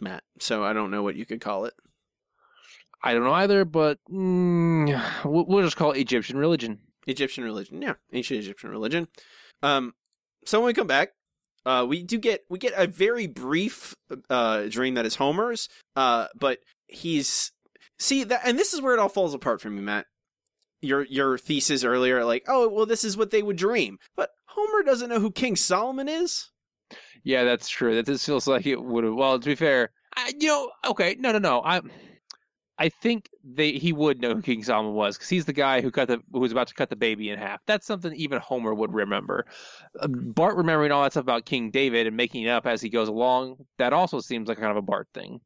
[0.00, 0.22] Matt.
[0.38, 1.74] So I don't know what you could call it.
[3.02, 6.80] I don't know either, but mm, we'll just call it Egyptian religion.
[7.06, 9.08] Egyptian religion, yeah, ancient Egyptian religion.
[9.62, 9.94] Um,
[10.44, 11.10] so when we come back,
[11.66, 13.94] uh, we do get we get a very brief
[14.28, 15.68] uh dream that is Homer's.
[15.96, 17.52] Uh, but he's
[17.98, 20.06] see that, and this is where it all falls apart for me, Matt.
[20.82, 24.82] Your your thesis earlier, like, oh well, this is what they would dream, but Homer
[24.82, 26.50] doesn't know who King Solomon is.
[27.22, 27.94] Yeah, that's true.
[27.94, 29.14] That this feels like it would have.
[29.14, 31.62] Well, to be fair, I, you know, okay, no, no, no.
[31.62, 31.80] I,
[32.78, 35.90] I think they he would know who King Solomon was because he's the guy who
[35.90, 37.60] cut the who was about to cut the baby in half.
[37.66, 39.44] That's something even Homer would remember.
[40.00, 42.88] Uh, Bart remembering all that stuff about King David and making it up as he
[42.88, 43.66] goes along.
[43.76, 45.40] That also seems like kind of a Bart thing.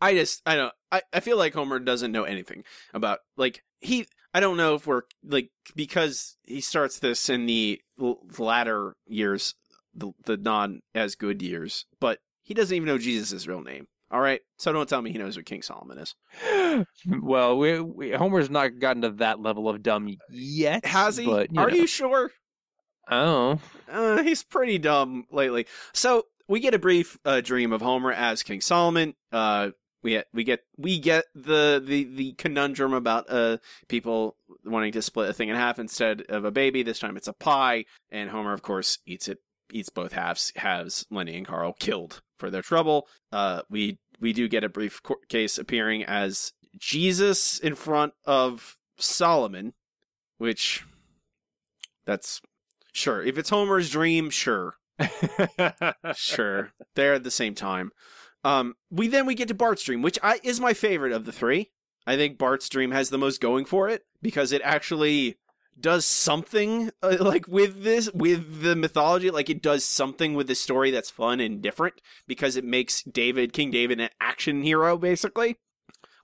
[0.00, 4.06] I just I don't I, I feel like Homer doesn't know anything about like he
[4.34, 9.54] I don't know if we're like because he starts this in the l- latter years
[9.94, 13.86] the the non as good years but he doesn't even know Jesus' real name.
[14.10, 16.14] All right, so don't tell me he knows what King Solomon is.
[17.22, 20.84] well, we, we, Homer's not gotten to that level of dumb yet.
[20.84, 21.24] Has he?
[21.26, 21.74] But, you Are know.
[21.74, 22.30] you sure?
[23.10, 23.58] Oh,
[23.90, 25.66] Uh, he's pretty dumb lately.
[25.94, 29.14] So we get a brief uh, dream of Homer as King Solomon.
[29.32, 29.70] Uh,
[30.04, 33.56] we get we get we get the the the conundrum about uh
[33.88, 36.82] people wanting to split a thing in half instead of a baby.
[36.82, 39.38] This time it's a pie, and Homer, of course, eats it.
[39.72, 40.52] Eats both halves.
[40.56, 43.08] Has Lenny and Carl killed for their trouble.
[43.32, 49.72] Uh, we we do get a brief case appearing as Jesus in front of Solomon,
[50.36, 50.84] which
[52.04, 52.42] that's
[52.92, 53.22] sure.
[53.22, 54.76] If it's Homer's dream, sure
[56.14, 57.90] sure they're at the same time
[58.44, 61.32] um we then we get to bart's dream which i is my favorite of the
[61.32, 61.70] three.
[62.06, 65.36] I think bart's dream has the most going for it because it actually
[65.80, 69.30] does something uh, like with this with the mythology.
[69.30, 71.94] Like it does something with the story that's fun and different
[72.28, 75.56] because it makes david king david an action hero basically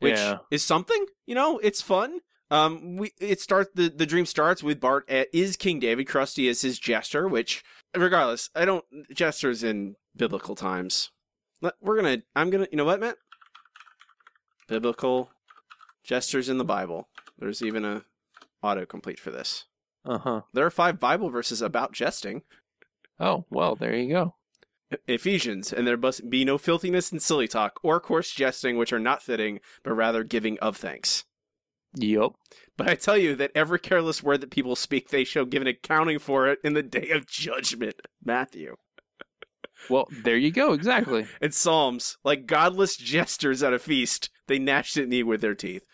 [0.00, 0.38] which Yeah.
[0.50, 1.58] is something you know?
[1.62, 2.20] It's fun.
[2.50, 6.46] Um we it starts the the dream starts with bart uh, is king david krusty
[6.48, 7.62] is his jester which
[7.96, 11.10] regardless i don't jesters in biblical times
[11.80, 13.16] we're gonna i'm gonna you know what matt
[14.68, 15.30] biblical
[16.04, 18.02] jesters in the bible there's even a
[18.62, 19.66] autocomplete for this
[20.04, 20.40] uh huh.
[20.52, 22.42] there are five bible verses about jesting
[23.20, 24.34] Oh, well, there you go.
[25.06, 28.98] Ephesians, and there must be no filthiness and silly talk or coarse jesting which are
[28.98, 31.24] not fitting, but rather giving of thanks.
[31.94, 32.34] Yup.
[32.76, 35.68] But I tell you that every careless word that people speak, they shall give an
[35.68, 38.00] accounting for it in the day of judgment.
[38.24, 38.76] Matthew.
[39.88, 40.72] Well, there you go.
[40.72, 41.26] Exactly.
[41.40, 45.86] And Psalms, like godless jesters at a feast, they gnashed at me with their teeth.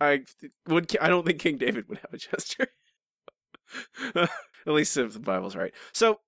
[0.00, 0.24] I
[0.68, 0.96] would.
[1.00, 2.68] I don't think King David would have a jester.
[4.14, 4.28] at
[4.66, 5.72] least if the Bible's right.
[5.92, 6.20] So,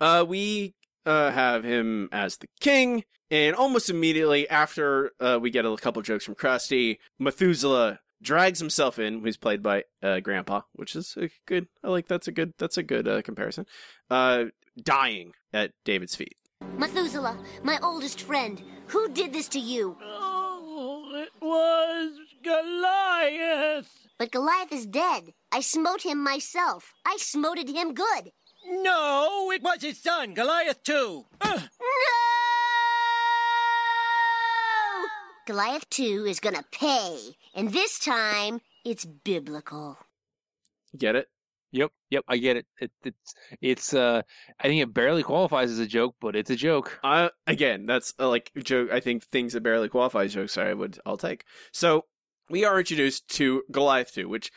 [0.00, 5.66] uh, we uh, have him as the king, and almost immediately after uh, we get
[5.66, 10.96] a couple jokes from Krusty, Methuselah drags himself in, who's played by uh, Grandpa, which
[10.96, 11.68] is a good.
[11.82, 12.54] I like that's a good.
[12.58, 13.66] That's a good uh, comparison.
[14.10, 14.46] Uh,
[14.84, 16.36] dying at David's feet.
[16.76, 19.96] Methuselah, my oldest friend, who did this to you?
[20.02, 23.88] Oh, it was Goliath.
[24.18, 25.34] But Goliath is dead.
[25.52, 26.92] I smote him myself.
[27.06, 28.32] I smoted him good.
[28.66, 31.26] No, it was his son, Goliath, too.
[31.40, 31.62] Ugh.
[31.80, 31.88] No!
[35.46, 39.96] Goliath 2 is gonna pay, and this time it's biblical.
[40.96, 41.28] Get it?
[41.72, 41.92] Yep.
[42.10, 42.24] Yep.
[42.28, 42.66] I get it.
[42.80, 44.22] it it's it's uh
[44.60, 46.98] I think it barely qualifies as a joke, but it's a joke.
[47.04, 48.90] Uh, again, that's uh, like joke.
[48.90, 50.56] I think things that barely qualify as jokes.
[50.56, 51.44] I would, I'll take.
[51.72, 52.06] So
[52.50, 54.50] we are introduced to Goliath 2, which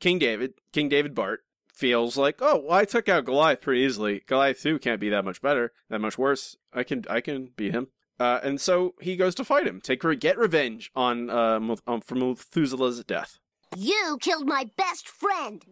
[0.00, 1.40] King David, King David Bart,
[1.72, 4.22] feels like, oh, well, I took out Goliath pretty easily.
[4.26, 6.56] Goliath 2 can't be that much better, that much worse.
[6.72, 7.88] I can, I can beat him.
[8.18, 12.14] Uh, and so he goes to fight him, take get revenge on, uh, um, for
[12.14, 13.38] Methuselah's death.
[13.74, 15.64] You killed my best friend.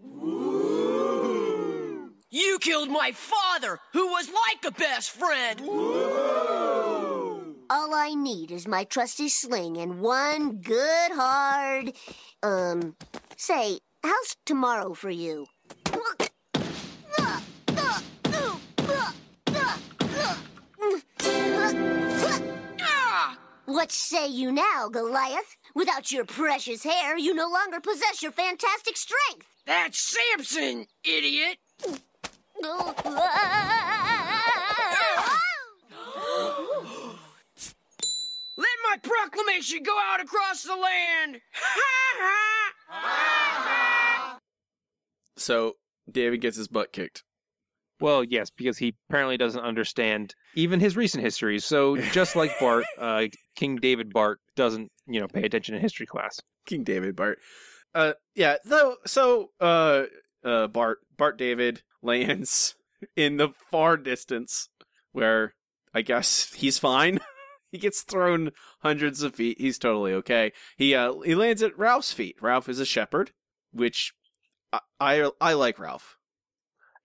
[2.30, 5.61] You killed my father, who was like a best friend.
[7.70, 11.92] All I need is my trusty sling and one good hard.
[12.42, 12.96] Um,
[13.37, 15.46] say, how's tomorrow for you?
[23.75, 25.57] What say you now, Goliath?
[25.75, 29.49] Without your precious hair, you no longer possess your fantastic strength.
[29.67, 31.59] That's Samson, idiot.
[31.83, 31.97] Let
[38.85, 41.41] my proclamation go out across the land.
[45.37, 45.73] So
[46.11, 47.25] David gets his butt kicked.
[48.01, 51.59] Well, yes, because he apparently doesn't understand even his recent history.
[51.59, 56.07] So just like Bart, uh, King David Bart doesn't, you know, pay attention in history
[56.07, 56.40] class.
[56.67, 57.38] King David Bart.
[57.95, 58.57] Uh, yeah.
[58.64, 60.05] Though, so uh,
[60.45, 62.75] uh, Bart Bart David lands
[63.17, 64.69] in the far distance,
[65.12, 65.55] where
[65.93, 67.21] I guess he's fine.
[67.71, 69.61] he gets thrown hundreds of feet.
[69.61, 70.53] He's totally okay.
[70.77, 72.37] He uh he lands at Ralph's feet.
[72.40, 73.33] Ralph is a shepherd,
[73.73, 74.12] which
[74.73, 76.17] I I, I like Ralph.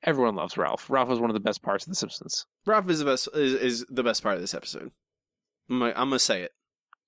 [0.03, 0.89] Everyone loves Ralph.
[0.89, 2.45] Ralph is one of the best parts of The Simpsons.
[2.65, 4.91] Ralph is the best is, is the best part of this episode.
[5.69, 6.51] I'm gonna, I'm gonna say it.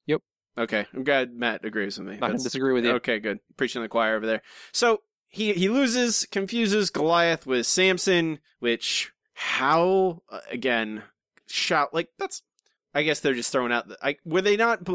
[0.07, 0.21] Yep.
[0.57, 2.13] Okay, I'm glad Matt agrees with me.
[2.13, 2.91] Not gonna That's- disagree with you.
[2.93, 3.39] Okay, good.
[3.57, 4.41] Preaching to the choir over there.
[4.71, 11.03] So he he loses, confuses Goliath with Samson, which how uh, again
[11.47, 12.41] shout like that's.
[12.93, 13.87] I guess they're just throwing out.
[13.87, 14.85] The, I were they not?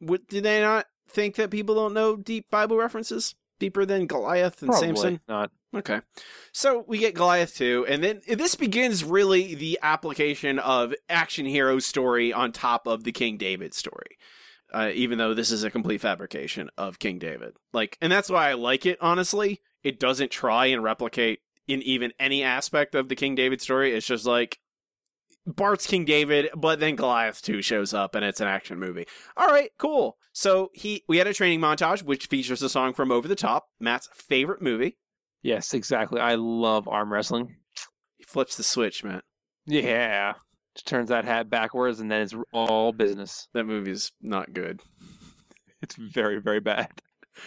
[0.00, 3.36] Would did they not think that people don't know deep Bible references?
[3.64, 5.20] Deeper than Goliath and Probably Samson?
[5.28, 5.50] not.
[5.74, 6.00] Okay.
[6.52, 11.78] So we get Goliath too, and then this begins really the application of action hero
[11.78, 14.18] story on top of the King David story.
[14.72, 17.54] Uh, even though this is a complete fabrication of King David.
[17.72, 19.60] Like, and that's why I like it, honestly.
[19.84, 23.94] It doesn't try and replicate in even any aspect of the King David story.
[23.94, 24.58] It's just like
[25.46, 29.06] Bart's King David, but then Goliath 2 shows up and it's an action movie.
[29.36, 30.16] All right, cool.
[30.32, 33.66] So he we had a training montage which features a song from Over the Top,
[33.78, 34.96] Matt's favorite movie.
[35.42, 36.20] Yes, exactly.
[36.20, 37.56] I love arm wrestling.
[38.16, 39.24] He flips the switch, Matt.
[39.66, 40.34] Yeah.
[40.74, 43.48] Just turns that hat backwards and then it's all business.
[43.52, 44.80] That movie's not good.
[45.82, 46.88] It's very, very bad.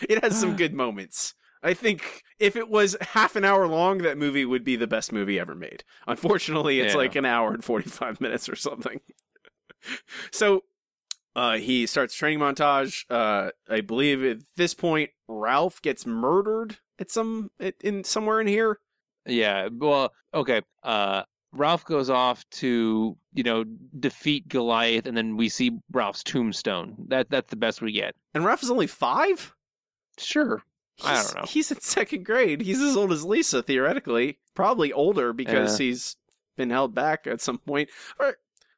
[0.07, 1.33] It has some good moments.
[1.67, 5.12] I think if it was half an hour long, that movie would be the best
[5.12, 5.84] movie ever made.
[6.08, 6.97] Unfortunately, it's Yeah.
[6.97, 9.01] like an hour and 45 minutes or something.
[10.32, 10.63] so
[11.36, 13.03] uh, he starts training montage.
[13.10, 18.47] Uh, I believe at this point, Ralph gets murdered at some at- in somewhere in
[18.47, 18.80] here.
[19.25, 19.69] Yeah.
[19.71, 20.62] Well, okay.
[20.84, 23.63] Uh Ralph goes off to, you know,
[23.99, 26.95] defeat Goliath and then we see Ralph's tombstone.
[27.08, 28.15] That that's the best we get.
[28.34, 29.53] And Ralph is only five?
[30.17, 30.62] Sure.
[31.03, 31.43] I don't know.
[31.47, 32.62] He's in second grade.
[32.62, 34.39] He's as old as Lisa, theoretically.
[34.55, 35.86] Probably older because Yeah.
[35.86, 36.15] he's
[36.55, 37.89] been held back at some point.
[38.19, 38.38] Or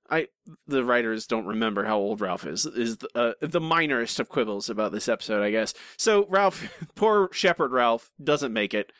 [0.09, 0.27] I,
[0.67, 2.65] the writers don't remember how old Ralph is.
[2.65, 5.73] Is the, uh, the minorest of quibbles about this episode, I guess.
[5.97, 8.91] So Ralph, poor Shepherd Ralph, doesn't make it.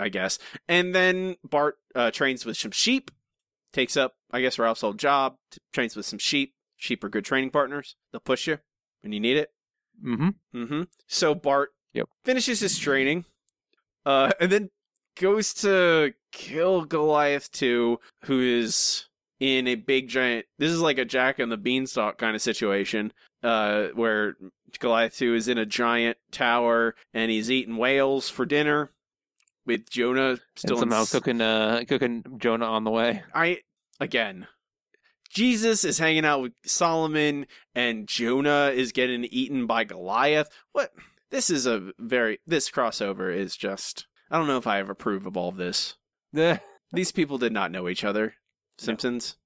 [0.00, 0.38] I guess.
[0.68, 3.10] And then Bart uh, trains with some sheep.
[3.72, 5.36] Takes up, I guess, Ralph's old job.
[5.52, 6.54] t- Trains with some sheep.
[6.76, 7.94] Sheep are good training partners.
[8.10, 8.58] They'll push you
[9.02, 9.50] when you need it.
[10.04, 10.28] Mm-hmm.
[10.58, 10.82] Mm-hmm.
[11.06, 12.08] So Bart Yep.
[12.24, 13.24] finishes his training,
[14.04, 14.70] uh, and then
[15.18, 19.06] goes to kill Goliath 2, who is
[19.40, 20.46] in a big giant.
[20.58, 24.36] This is like a Jack and the Beanstalk kind of situation, uh, where
[24.78, 28.90] Goliath 2 is in a giant tower and he's eating whales for dinner
[29.64, 33.22] with Jonah still in somehow s- cooking uh cooking Jonah on the way.
[33.34, 33.60] I
[34.00, 34.46] again.
[35.28, 40.48] Jesus is hanging out with Solomon and Jonah is getting eaten by Goliath.
[40.72, 40.92] What?
[41.30, 45.26] This is a very this crossover is just I don't know if I ever approve
[45.26, 45.96] of all of this.
[46.92, 48.34] These people did not know each other.
[48.78, 49.36] Simpsons.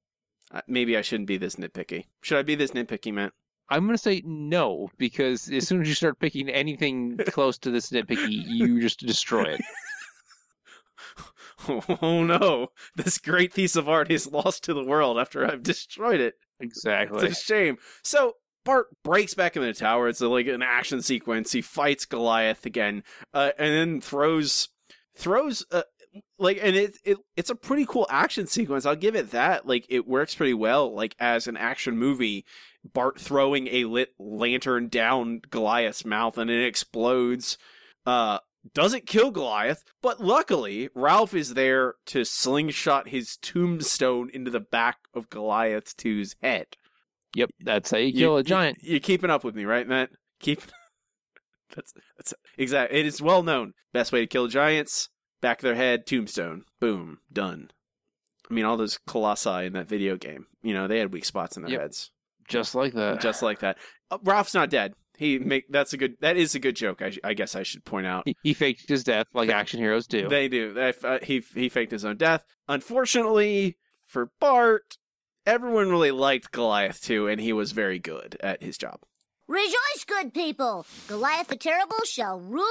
[0.53, 2.07] Uh, Maybe I shouldn't be this nitpicky.
[2.23, 3.33] Should I be this nitpicky, Matt?
[3.69, 7.91] I'm gonna say no because as soon as you start picking anything close to this
[7.91, 9.61] nitpicky, you just destroy it.
[11.69, 12.69] Oh no.
[12.97, 16.35] This great piece of art is lost to the world after I've destroyed it.
[16.59, 17.27] Exactly.
[17.27, 17.77] It's a shame.
[18.03, 20.09] So Bart breaks back in the tower.
[20.09, 21.53] It's a, like an action sequence.
[21.53, 24.69] He fights Goliath again, uh, and then throws
[25.17, 25.83] throws uh,
[26.39, 28.87] like and it, it it's a pretty cool action sequence.
[28.87, 29.67] I'll give it that.
[29.67, 30.95] Like it works pretty well.
[30.95, 32.45] Like as an action movie,
[32.85, 37.59] Bart throwing a lit lantern down Goliath's mouth and it explodes.
[38.07, 38.39] Uh,
[38.75, 44.99] doesn't kill Goliath, but luckily Ralph is there to slingshot his tombstone into the back
[45.15, 46.77] of Goliath 2's head.
[47.35, 48.79] Yep, that's how you kill a giant.
[48.83, 50.11] You, are keeping up with me, right, Matt?
[50.41, 50.63] Keep.
[51.75, 52.99] that's that's exactly.
[52.99, 53.73] It is well known.
[53.93, 55.09] Best way to kill giants:
[55.41, 57.71] back of their head, tombstone, boom, done.
[58.51, 60.47] I mean, all those colossi in that video game.
[60.63, 61.81] You know, they had weak spots in their Yep.
[61.81, 62.11] heads,
[62.49, 63.21] Just like that.
[63.21, 63.79] just like that.
[64.11, 64.95] Uh, Ralph's not dead.
[65.17, 66.15] He make that's a good.
[66.21, 67.01] That is a good joke.
[67.03, 68.23] I, I guess I should point out.
[68.25, 70.29] He, he faked his death like action heroes do.
[70.29, 70.73] They do.
[70.73, 72.43] They, uh, he he faked his own death.
[72.69, 74.97] Unfortunately for Bart,
[75.47, 79.01] everyone really liked Goliath too, and he was very good at his job.
[79.49, 80.87] Rejoice, good people!
[81.09, 82.65] Goliath the Terrible shall rule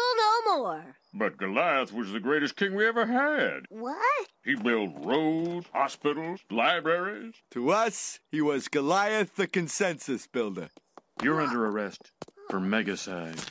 [0.45, 0.95] no more.
[1.13, 3.65] But Goliath was the greatest king we ever had.
[3.69, 4.27] What?
[4.45, 7.33] He built roads, hospitals, libraries.
[7.51, 10.69] To us, he was Goliath the consensus builder.
[11.21, 12.11] You're under arrest
[12.49, 13.43] for megacide.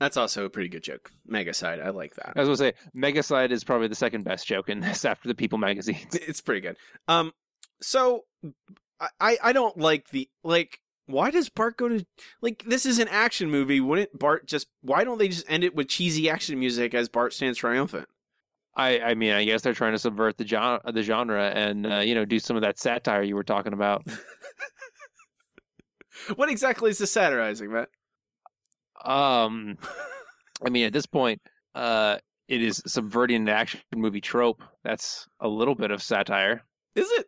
[0.00, 1.10] That's also a pretty good joke.
[1.30, 2.32] Megacide, I like that.
[2.36, 5.34] I was gonna say, Megacide is probably the second best joke in this after the
[5.34, 6.14] People magazines.
[6.14, 6.76] It's pretty good.
[7.06, 7.32] Um,
[7.84, 8.24] so
[9.20, 10.80] I- I don't like the like.
[11.06, 12.06] Why does Bart go to
[12.40, 13.80] like this is an action movie?
[13.80, 14.68] Wouldn't Bart just?
[14.80, 18.08] Why don't they just end it with cheesy action music as Bart stands triumphant?
[18.76, 21.98] I, I mean, I guess they're trying to subvert the genre, the genre, and uh,
[21.98, 24.04] you know, do some of that satire you were talking about.
[26.36, 27.88] What exactly is the satirizing, Matt?
[29.04, 29.76] Um,
[30.64, 31.42] I mean, at this point,
[31.74, 34.62] uh, it is subverting an action movie trope.
[34.84, 36.62] That's a little bit of satire,
[36.94, 37.26] Is it?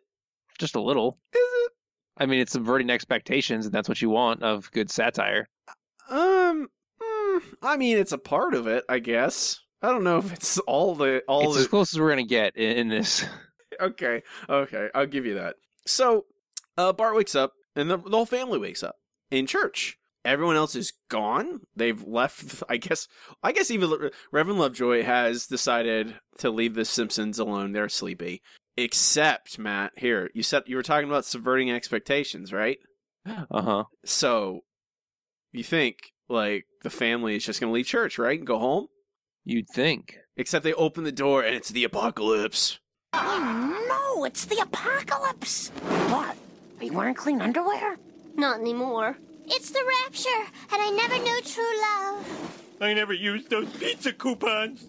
[0.57, 1.19] Just a little.
[1.33, 1.71] Is it?
[2.17, 5.47] I mean, it's subverting expectations, and that's what you want of good satire.
[6.09, 6.67] Um,
[7.01, 9.59] mm, I mean, it's a part of it, I guess.
[9.81, 12.23] I don't know if it's all the all it's the as close as we're gonna
[12.23, 13.25] get in, in this.
[13.79, 15.55] okay, okay, I'll give you that.
[15.85, 16.25] So,
[16.77, 18.95] uh, Bart wakes up, and the, the whole family wakes up
[19.29, 21.61] in church, everyone else is gone.
[21.75, 22.63] They've left.
[22.69, 23.07] I guess.
[23.43, 27.71] I guess even Reverend Lovejoy has decided to leave the Simpsons alone.
[27.71, 28.41] They're sleepy.
[28.77, 32.77] Except Matt, here you said you were talking about subverting expectations, right?
[33.25, 33.83] Uh huh.
[34.05, 34.61] So
[35.51, 38.87] you think like the family is just going to leave church, right, and go home?
[39.43, 40.17] You'd think.
[40.35, 42.79] Except they open the door and it's the apocalypse.
[43.13, 45.69] Oh no, it's the apocalypse!
[46.09, 46.37] What?
[46.79, 47.97] Are you wearing clean underwear?
[48.35, 49.17] Not anymore.
[49.47, 52.77] It's the rapture, and I never knew true love.
[52.79, 54.85] I never used those pizza coupons.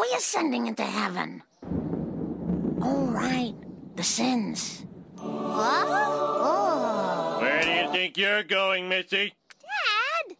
[0.00, 1.42] We ascending into heaven?
[2.82, 3.54] Oh, right.
[3.96, 4.86] The sins.
[5.18, 6.58] Oh.
[7.40, 9.34] Where do you think you're going, Missy?
[9.60, 10.36] Dad!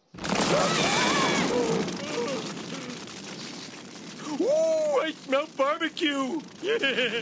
[4.41, 6.39] Ooh, I smell barbecue.
[6.61, 7.21] hey,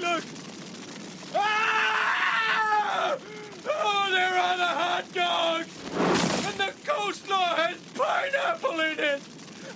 [0.00, 0.24] look.
[1.34, 3.18] Ah!
[3.68, 5.68] Oh, they're the hot dogs.
[6.46, 9.20] And the coleslaw has pineapple in it.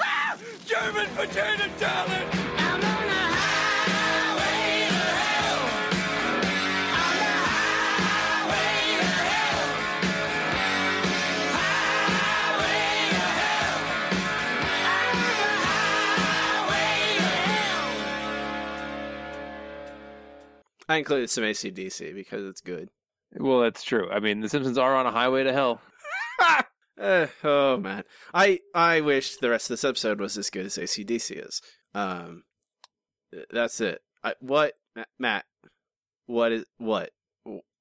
[0.01, 0.37] Ah!
[0.67, 2.27] German potato salad.
[2.57, 5.61] I'm on a highway to hell.
[6.95, 7.37] On the
[8.09, 9.65] highway to hell.
[11.55, 13.79] Highway to hell.
[14.91, 15.39] On the
[16.33, 17.95] highway to hell.
[20.89, 22.91] I included some AC/DC because it's good.
[23.37, 24.09] Well, that's true.
[24.11, 25.81] I mean, The Simpsons are on a highway to hell.
[26.99, 30.79] Eh, oh man, I I wish the rest of this episode was as good as
[30.79, 31.61] AC/DC is.
[31.93, 32.45] Um,
[33.51, 34.01] that's it.
[34.23, 34.75] I, what
[35.19, 35.45] Matt?
[36.27, 37.11] What is what?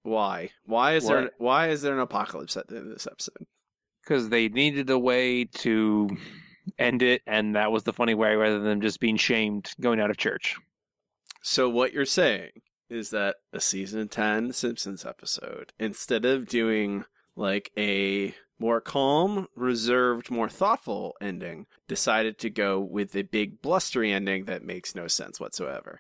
[0.02, 0.50] Why?
[0.66, 3.46] Why is there why is there an apocalypse at the end of this episode?
[4.04, 6.10] Because they needed a way to
[6.80, 10.10] end it, and that was the funny way rather than just being shamed going out
[10.10, 10.56] of church.
[11.42, 12.52] So what you're saying
[12.90, 17.06] is that a season 10 Simpsons episode instead of doing
[17.36, 24.14] like a more calm, reserved, more thoughtful ending, decided to go with a big blustery
[24.14, 26.00] ending that makes no sense whatsoever.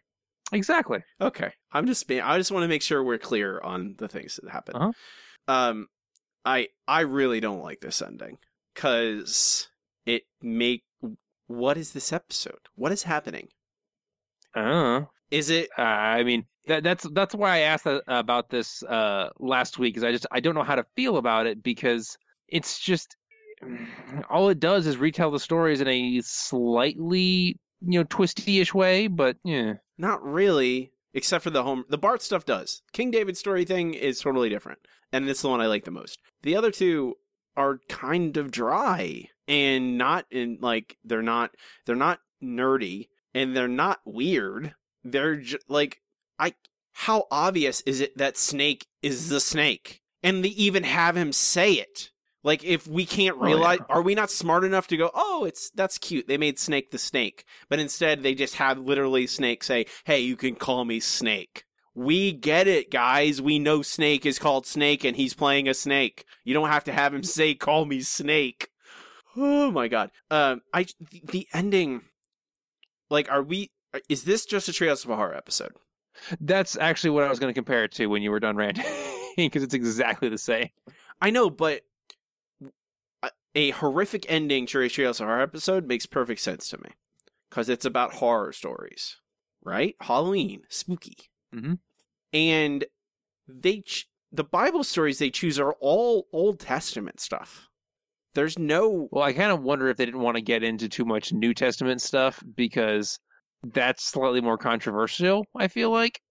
[0.53, 1.03] Exactly.
[1.20, 1.51] Okay.
[1.74, 4.49] I'm just being I just want to make sure we're clear on the things that
[4.49, 4.76] happen.
[4.78, 4.91] Uh-huh.
[5.53, 5.88] Um
[6.45, 8.38] I I really don't like this ending
[8.76, 9.68] cuz
[10.05, 10.84] it make
[11.47, 12.70] what is this episode?
[12.76, 13.49] What is happening?
[14.55, 15.01] Uh,
[15.32, 19.80] Is it uh, I mean, that, that's that's why I asked about this uh, last
[19.80, 23.15] week, because I just I don't know how to feel about it because it's just
[24.29, 29.37] all it does is retell the stories in a slightly you know twisty-ish way, but
[29.43, 29.73] yeah.
[29.97, 31.85] Not really, except for the home.
[31.89, 32.81] The Bart stuff does.
[32.91, 34.79] King David story thing is totally different,
[35.11, 36.19] and it's the one I like the most.
[36.41, 37.15] The other two
[37.55, 41.51] are kind of dry and not in like they're not
[41.85, 44.73] they're not nerdy and they're not weird.
[45.03, 46.01] They're j- like
[46.39, 46.53] I.
[46.95, 51.73] How obvious is it that Snake is the Snake, and they even have him say
[51.73, 52.11] it?
[52.43, 53.53] Like if we can't Oh, yeah.
[53.53, 55.09] realize, are we not smart enough to go?
[55.13, 56.27] Oh, it's that's cute.
[56.27, 60.35] They made Snake the Snake, but instead they just have literally Snake say, "Hey, you
[60.35, 61.63] can call me Snake."
[61.95, 63.41] We get it, guys.
[63.41, 66.25] We know Snake is called Snake, and he's playing a snake.
[66.43, 68.69] You don't have to have him say, "Call me Snake."
[69.35, 70.11] Oh my god.
[70.29, 72.01] Um, I the, the ending.
[73.09, 73.71] Like, are we?
[74.09, 75.71] Is this just a Treehouse of a Horror episode?
[76.39, 78.85] That's actually what I was going to compare it to when you were done ranting,
[79.37, 80.69] because it's exactly the same.
[81.21, 81.81] I know, but
[83.55, 86.89] a- horrific ending to of Horror episode makes perfect sense to me
[87.49, 89.17] because it's about horror stories,
[89.63, 89.95] right?
[90.01, 91.79] Halloween, spooky, Mhm.
[92.31, 92.85] and
[93.47, 97.69] they ch- the Bible stories they choose are all Old Testament stuff.
[98.33, 101.05] There's no Well, I kind of wonder if they didn't want to get into too
[101.05, 103.19] much New Testament stuff because
[103.61, 105.45] that's slightly more controversial.
[105.55, 106.21] I feel like.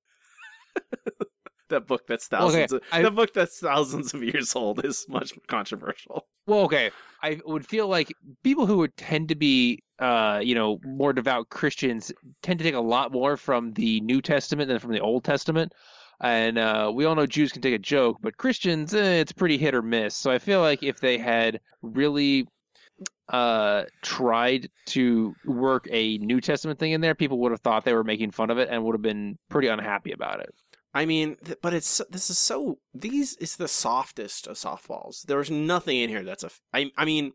[1.73, 2.73] that book that's Okay, thousands.
[2.73, 6.27] of, I- the book that's thousands of years old is much controversial.
[6.47, 6.91] Well, okay.
[7.23, 8.13] I would feel like
[8.43, 12.11] people who would tend to be, uh, you know, more devout Christians
[12.43, 15.73] tend to take a lot more from the New Testament than from the Old Testament.
[16.21, 19.57] And uh, we all know Jews can take a joke, but Christians, eh, it's pretty
[19.59, 20.17] hit or miss.
[20.17, 22.47] So I feel like if they had really
[23.29, 27.95] uh, tried to work a New Testament thing in there, people would have thought they
[27.95, 30.51] were making fun of it and would have been pretty unhappy about it.
[30.95, 35.23] I mean, th- but it's this is so these is the softest of softballs.
[35.23, 36.51] There's nothing in here that's a.
[36.73, 37.33] I I mean,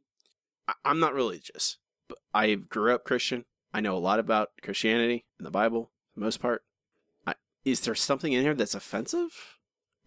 [0.67, 1.77] I, I'm not religious,
[2.07, 3.45] but I grew up Christian.
[3.73, 6.63] I know a lot about Christianity and the Bible, for the most part.
[7.25, 7.33] I,
[7.65, 9.57] is there something in here that's offensive?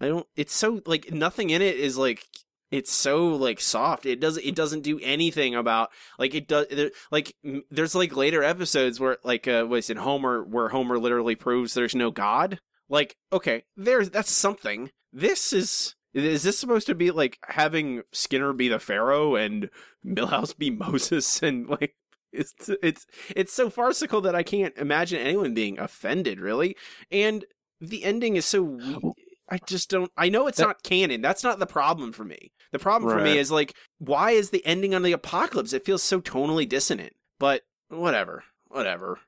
[0.01, 0.27] I don't.
[0.37, 2.27] It's so like nothing in it is like
[2.71, 4.07] it's so like soft.
[4.07, 8.15] It doesn't it doesn't do anything about like it does there, like m- there's like
[8.15, 12.61] later episodes where like uh was it Homer where Homer literally proves there's no god.
[12.91, 14.91] Like okay, there's that's something.
[15.13, 19.71] This is is this supposed to be like having Skinner be the Pharaoh and
[20.05, 21.95] Milhouse be Moses and like
[22.33, 26.77] it's it's it's so farcical that I can't imagine anyone being offended really.
[27.11, 27.45] And
[27.81, 29.15] the ending is so we- oh.
[29.53, 31.23] I just don't I know it's That- not canon.
[31.23, 32.53] That's not the problem for me.
[32.73, 35.73] The problem for me is like why is the ending on the apocalypse?
[35.73, 37.15] It feels so tonally dissonant.
[37.39, 38.45] But whatever.
[38.69, 39.19] Whatever.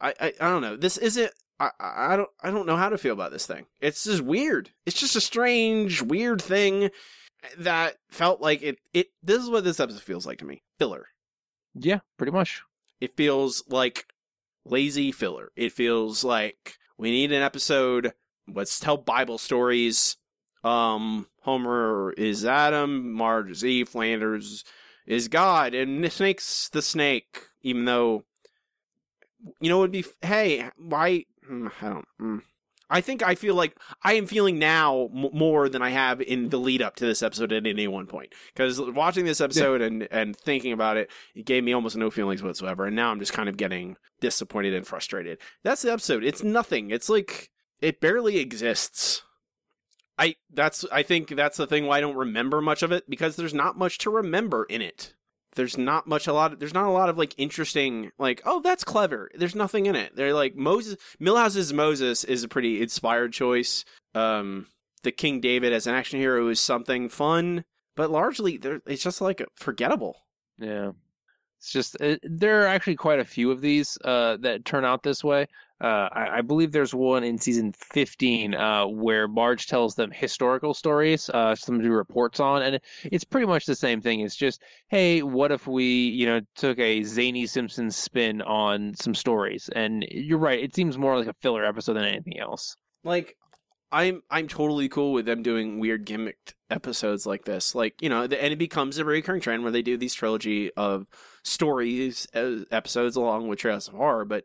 [0.00, 0.76] I I, I don't know.
[0.76, 3.66] This isn't I, I don't I don't know how to feel about this thing.
[3.80, 4.70] It's just weird.
[4.86, 6.90] It's just a strange, weird thing
[7.58, 10.62] that felt like it it this is what this episode feels like to me.
[10.78, 11.08] Filler.
[11.74, 12.62] Yeah, pretty much.
[13.00, 14.06] It feels like
[14.64, 15.50] lazy filler.
[15.56, 18.12] It feels like we need an episode.
[18.52, 20.16] Let's tell Bible stories.
[20.64, 24.64] Um, Homer is Adam, Marge is Eve, Flanders
[25.06, 27.42] is God, and the snake's the snake.
[27.62, 28.24] Even though,
[29.60, 31.24] you know, it would be hey, why?
[31.48, 32.04] Hmm, I don't.
[32.20, 32.42] mm.
[32.90, 36.48] I think I feel like I am feeling now m- more than I have in
[36.48, 38.32] the lead up to this episode at any one point.
[38.54, 42.42] Because watching this episode and and thinking about it, it gave me almost no feelings
[42.42, 42.86] whatsoever.
[42.86, 45.38] And now I'm just kind of getting disappointed and frustrated.
[45.62, 46.24] That's the episode.
[46.24, 46.90] It's nothing.
[46.90, 47.50] It's like
[47.82, 49.22] it barely exists.
[50.18, 53.36] I that's I think that's the thing why I don't remember much of it because
[53.36, 55.14] there's not much to remember in it.
[55.58, 56.52] There's not much a lot.
[56.52, 59.28] Of there's not a lot of like interesting like oh that's clever.
[59.34, 60.14] There's nothing in it.
[60.14, 63.84] They're like Moses Milhouse's Moses is a pretty inspired choice.
[64.14, 64.68] Um,
[65.02, 67.64] the King David as an action hero is something fun,
[67.96, 70.14] but largely it's just like forgettable.
[70.58, 70.92] Yeah.
[71.58, 75.02] It's just it, there are actually quite a few of these uh, that turn out
[75.02, 75.48] this way.
[75.80, 80.74] Uh, I, I believe there's one in season 15 uh, where Marge tells them historical
[80.74, 84.20] stories, uh, some do reports on, and it's pretty much the same thing.
[84.20, 89.14] It's just, hey, what if we, you know, took a zany Simpson spin on some
[89.14, 89.70] stories?
[89.74, 92.76] And you're right, it seems more like a filler episode than anything else.
[93.04, 93.36] like
[93.90, 97.74] I'm I'm totally cool with them doing weird gimmicked episodes like this.
[97.74, 100.70] Like you know, the, and it becomes a recurring trend where they do these trilogy
[100.74, 101.06] of
[101.42, 104.44] stories uh, episodes along with Treehouse of Horror, but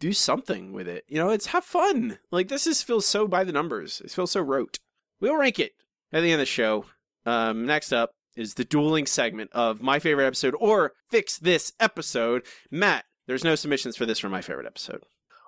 [0.00, 1.04] do something with it.
[1.08, 2.18] You know, it's have fun.
[2.30, 4.00] Like this is feels so by the numbers.
[4.04, 4.78] It feels so rote.
[5.20, 5.72] We'll rank it
[6.12, 6.86] at the end of the show.
[7.24, 12.44] Um, next up is the dueling segment of my favorite episode or fix this episode.
[12.70, 15.02] Matt, there's no submissions for this for my favorite episode.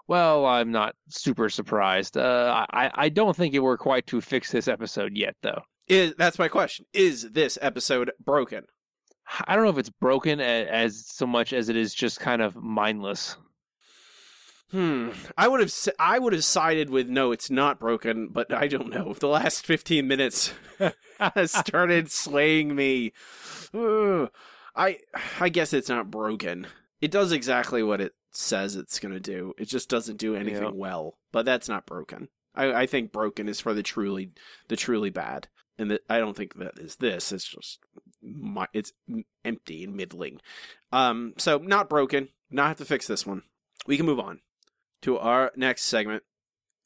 [0.07, 2.17] Well, I'm not super surprised.
[2.17, 5.63] Uh, I I don't think it were quite to fix this episode yet, though.
[5.89, 6.85] Is that's my question?
[6.93, 8.65] Is this episode broken?
[9.47, 12.43] I don't know if it's broken a- as so much as it is just kind
[12.43, 13.37] of mindless.
[14.75, 15.11] Hmm.
[15.39, 18.91] I would have I would have sided with no, it's not broken, but I don't
[18.91, 19.15] know.
[19.15, 20.53] The last 15 minutes
[21.21, 23.13] has started slaying me.
[23.73, 24.31] Ugh.
[24.77, 24.99] I
[25.39, 26.67] I guess it's not broken.
[27.01, 29.55] It does exactly what it says it's going to do.
[29.59, 30.71] It just doesn't do anything Yeah.
[30.75, 31.19] well.
[31.31, 32.27] But that's not broken.
[32.57, 34.33] I, I think broken is for the truly
[34.67, 35.47] the truly bad.
[35.79, 37.31] And that I don't think that is this.
[37.31, 37.79] It's just
[38.21, 38.93] my, it's
[39.45, 40.41] empty and middling.
[40.91, 42.31] Um so not broken.
[42.51, 43.43] Not have to fix this one.
[43.87, 44.41] We can move on
[45.05, 46.23] to our next segment.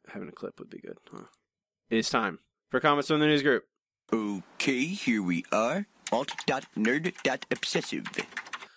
[0.09, 0.99] Having a clip would be good.
[1.11, 1.27] Huh?
[1.89, 3.63] It's time for comments from the news group.
[4.13, 5.87] Okay, here we are.
[6.11, 8.07] Alt.nerd.obsessive.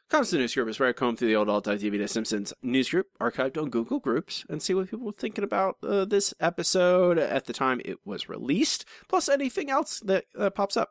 [0.09, 2.53] Comments from the news group is where I comb through the old alt.tv to Simpsons
[2.61, 6.35] news group archived on Google Groups and see what people were thinking about uh, this
[6.39, 10.89] episode at the time it was released, plus anything else that uh, pops up.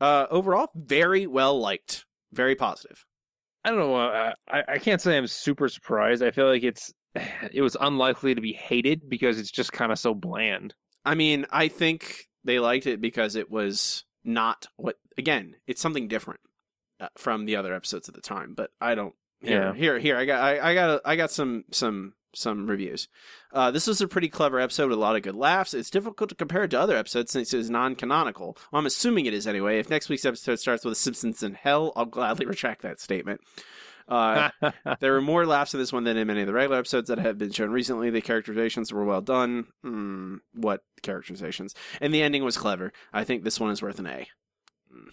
[0.00, 3.04] Uh, overall, very well liked, very positive.
[3.64, 3.94] I don't know.
[3.94, 6.24] Uh, I I can't say I'm super surprised.
[6.24, 6.92] I feel like it's
[7.52, 10.74] it was unlikely to be hated because it's just kind of so bland.
[11.04, 14.96] I mean, I think they liked it because it was not what.
[15.16, 16.40] Again, it's something different
[17.00, 18.54] uh, from the other episodes at the time.
[18.54, 19.14] But I don't.
[19.40, 19.74] Here, Yeah.
[19.74, 20.16] here, here.
[20.16, 23.08] I got, I, I got, I got some, some, some reviews.
[23.52, 25.74] Uh, this was a pretty clever episode with a lot of good laughs.
[25.74, 28.56] It's difficult to compare it to other episodes since it is non-canonical.
[28.72, 29.78] Well, I'm assuming it is anyway.
[29.78, 33.42] If next week's episode starts with a Simpsons in hell, I'll gladly retract that statement.
[34.08, 34.50] Uh,
[35.00, 37.18] there were more laughs in this one than in many of the regular episodes that
[37.18, 38.10] have been shown recently.
[38.10, 39.66] The characterizations were well done.
[39.82, 41.74] Hmm, what characterizations?
[42.00, 42.92] And the ending was clever.
[43.12, 44.26] I think this one is worth an A.
[44.92, 45.08] Hmm.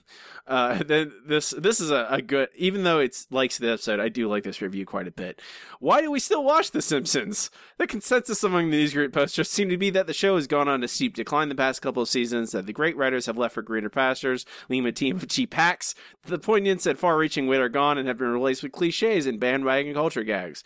[0.47, 4.09] Uh, then this this is a, a good, even though it's likes the episode, I
[4.09, 5.41] do like this review quite a bit.
[5.79, 7.49] Why do we still watch The Simpsons?
[7.77, 10.67] The consensus among the news group posters seem to be that the show has gone
[10.67, 13.55] on a steep decline the past couple of seasons, that the great writers have left
[13.55, 15.95] for greener pastures, leaving a team of cheap hacks.
[16.25, 19.93] The poignance and far-reaching wit are gone and have been replaced with cliches and bandwagon
[19.93, 20.63] culture gags.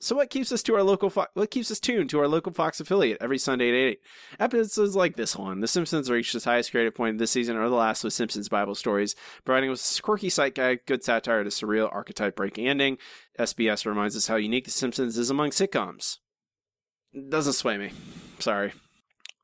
[0.00, 2.52] So what keeps us to our local fo- what keeps us tuned to our local
[2.52, 4.00] Fox affiliate every Sunday at 8?
[4.40, 7.74] Episodes like this one, The Simpsons reached its highest creative point this season or the
[7.74, 11.92] last with Simpsons Bible stories, providing us a quirky sight gag, good satire to surreal
[11.92, 12.98] archetype breaking ending.
[13.38, 16.18] SBS reminds us how unique The Simpsons is among sitcoms.
[17.28, 17.92] Doesn't sway me.
[18.38, 18.72] Sorry.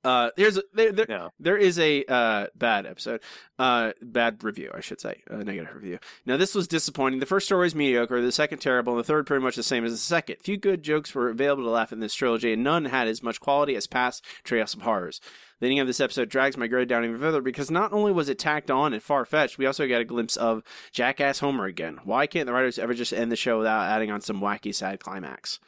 [0.04, 3.20] Uh, there's a, there there, there is a uh, bad episode,
[3.58, 5.98] uh, bad review, I should say, a negative review.
[6.26, 7.20] Now this was disappointing.
[7.20, 9.84] The first story is mediocre, the second terrible, and the third pretty much the same
[9.84, 10.36] as the second.
[10.40, 13.40] Few good jokes were available to laugh in this trilogy, and none had as much
[13.40, 15.20] quality as past Treehouse of Horrors.
[15.60, 18.28] The ending of this episode drags my grade down even further because not only was
[18.28, 22.00] it tacked on and far fetched, we also got a glimpse of Jerkass Homer again.
[22.02, 24.98] Why can't the writers ever just end the show without adding on some wacky sad
[24.98, 25.60] climax?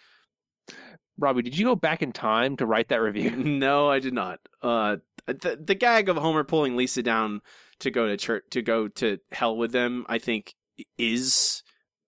[1.18, 3.30] Robbie, did you go back in time to write that review?
[3.36, 4.40] No, I did not.
[4.62, 4.96] Uh,
[5.26, 7.40] the the gag of Homer pulling Lisa down
[7.80, 10.54] to go to church to go to hell with them, I think,
[10.98, 11.62] is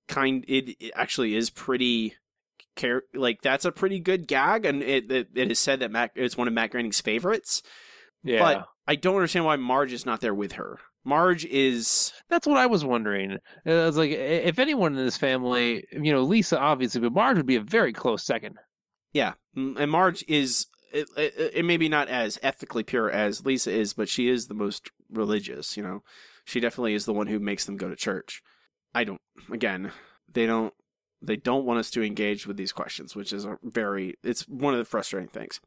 [0.09, 0.45] kind.
[0.49, 2.15] It, it actually is pretty.
[2.75, 6.11] Care like that's a pretty good gag, and it it, it is said that Matt
[6.15, 7.63] it's one of Matt Groening's favorites.
[8.23, 8.41] Yeah.
[8.41, 10.79] But I don't understand why Marge is not there with her.
[11.03, 12.13] Marge is.
[12.29, 13.39] That's what I was wondering.
[13.67, 17.39] Uh, I was like, if anyone in this family, you know, Lisa obviously, but Marge
[17.39, 18.57] would be a very close second.
[19.17, 23.95] Yeah, and Marge is it, it, it maybe not as ethically pure as Lisa is,
[23.95, 25.75] but she is the most religious.
[25.75, 26.03] You know,
[26.45, 28.43] she definitely is the one who makes them go to church.
[28.95, 29.23] I don't.
[29.51, 29.91] Again,
[30.31, 30.75] they don't.
[31.23, 34.17] They don't want us to engage with these questions, which is a very.
[34.23, 35.61] It's one of the frustrating things.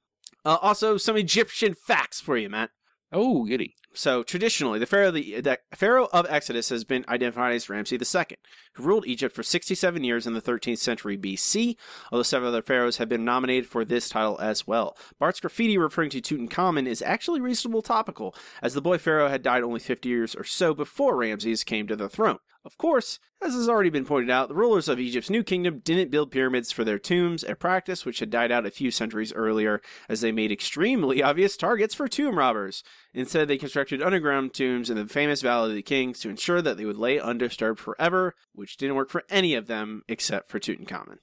[0.46, 2.70] Uh, also, some Egyptian facts for you, Matt.
[3.12, 3.74] Oh, giddy.
[3.94, 8.38] So traditionally, the pharaoh of, the, pharaoh of Exodus has been identified as Ramses II,
[8.74, 11.76] who ruled Egypt for 67 years in the 13th century BC.
[12.12, 14.96] Although several other pharaohs have been nominated for this title as well.
[15.18, 19.64] Bart's graffiti referring to Tutankhamun is actually reasonable topical, as the boy pharaoh had died
[19.64, 22.40] only 50 years or so before Ramses came to the throne.
[22.66, 26.12] Of course, as has already been pointed out, the rulers of Egypt's new kingdom didn't
[26.12, 29.82] build pyramids for their tombs, a practice which had died out a few centuries earlier,
[30.10, 32.84] as they made extremely obvious targets for tomb robbers.
[33.14, 36.78] Instead, they constructed underground tombs in the famous Valley of the Kings to ensure that
[36.78, 41.18] they would lay undisturbed forever, which didn't work for any of them except for Tutankhamun.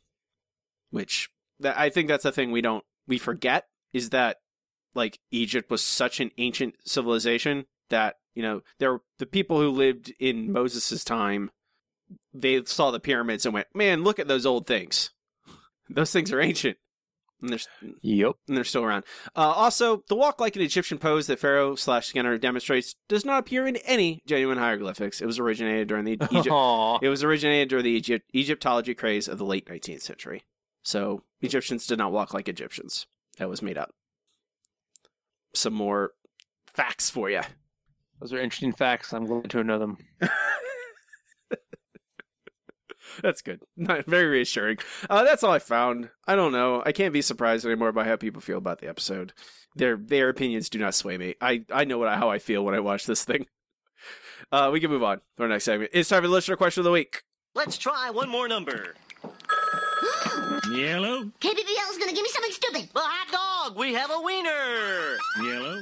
[0.91, 1.31] Which
[1.61, 4.39] that I think that's the thing we don't we forget is that
[4.95, 10.13] like Egypt was such an ancient civilization that you know there the people who lived
[10.19, 11.51] in Moses' time
[12.33, 15.11] they saw the pyramids and went man look at those old things
[15.89, 16.79] those things are ancient
[17.41, 19.05] and they're yep and they're still around.
[19.35, 23.39] Uh, also the walk like an Egyptian pose that Pharaoh slash Skinner demonstrates does not
[23.39, 25.21] appear in any genuine hieroglyphics.
[25.21, 29.39] It was originated during the Egypt it was originated during the Egypt Egyptology craze of
[29.39, 30.45] the late 19th century.
[30.83, 33.07] So Egyptians did not walk like Egyptians.
[33.39, 33.95] That was made up.
[35.55, 36.13] Some more
[36.67, 37.41] facts for you
[38.21, 39.13] Those are interesting facts.
[39.13, 39.99] I'm glad to know them.
[43.23, 43.61] That's good.
[43.77, 44.79] Not very reassuring.
[45.09, 46.11] Uh, that's all I found.
[46.27, 46.83] I don't know.
[46.85, 49.33] I can't be surprised anymore by how people feel about the episode.
[49.75, 51.35] Their their opinions do not sway me.
[51.41, 53.47] I, I know what I, how I feel when I watch this thing.
[54.53, 55.91] Uh, we can move on to our next segment.
[55.93, 57.25] It's time for the listener question of the week.
[57.57, 58.95] Let's try one more number.
[60.71, 61.25] Yellow.
[61.41, 62.89] KBBL is gonna give me something stupid.
[62.95, 63.79] Well, hot dog.
[63.79, 65.17] We have a wiener.
[65.43, 65.81] Yellow.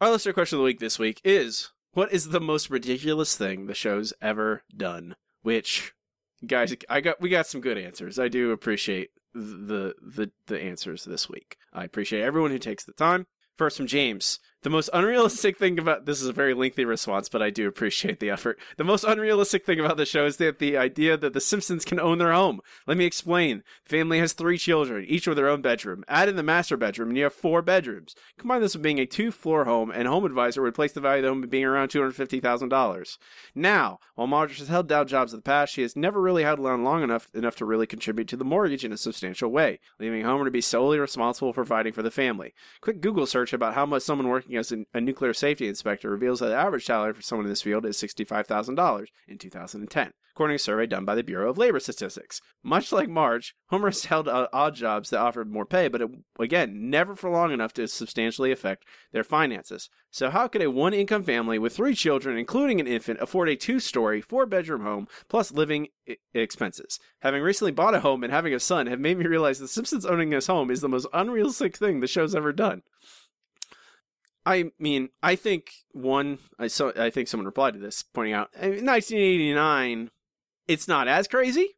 [0.00, 3.66] Our listener question of the week this week is: What is the most ridiculous thing
[3.66, 5.16] the show's ever done?
[5.42, 5.92] Which,
[6.46, 8.18] guys, I got we got some good answers.
[8.18, 11.56] I do appreciate the the the answers this week.
[11.72, 13.26] I appreciate everyone who takes the time.
[13.56, 14.40] First from James.
[14.62, 18.20] The most unrealistic thing about this is a very lengthy response, but I do appreciate
[18.20, 18.58] the effort.
[18.76, 21.98] The most unrealistic thing about the show is that the idea that the Simpsons can
[21.98, 22.60] own their home.
[22.86, 23.62] Let me explain.
[23.88, 26.04] The family has three children, each with their own bedroom.
[26.08, 28.14] Add in the master bedroom, and you have four bedrooms.
[28.36, 31.22] Combine this with being a two-floor home, and Home Advisor would place the value of
[31.22, 33.16] the home being around two hundred fifty thousand dollars.
[33.54, 36.62] Now, while Marge has held down jobs in the past, she has never really held
[36.62, 40.22] down long enough enough to really contribute to the mortgage in a substantial way, leaving
[40.22, 42.52] Homer to be solely responsible for providing for the family.
[42.82, 46.48] Quick Google search about how much someone working as a nuclear safety inspector reveals that
[46.48, 50.58] the average salary for someone in this field is $65,000 in 2010, according to a
[50.58, 52.40] survey done by the Bureau of Labor Statistics.
[52.62, 57.14] Much like Homer has held odd jobs that offered more pay, but it, again, never
[57.14, 59.88] for long enough to substantially affect their finances.
[60.10, 63.56] So, how could a one income family with three children, including an infant, afford a
[63.56, 66.98] two story, four bedroom home plus living I- expenses?
[67.20, 70.04] Having recently bought a home and having a son have made me realize The Simpsons
[70.04, 72.82] owning this home is the most unrealistic thing the show's ever done.
[74.50, 76.38] I mean, I think one.
[76.58, 76.92] I saw.
[76.96, 80.10] I think someone replied to this, pointing out, I mean, 1989.
[80.66, 81.76] It's not as crazy.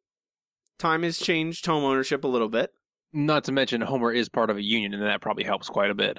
[0.78, 2.72] Time has changed home ownership a little bit.
[3.12, 5.94] Not to mention Homer is part of a union, and that probably helps quite a
[5.94, 6.18] bit.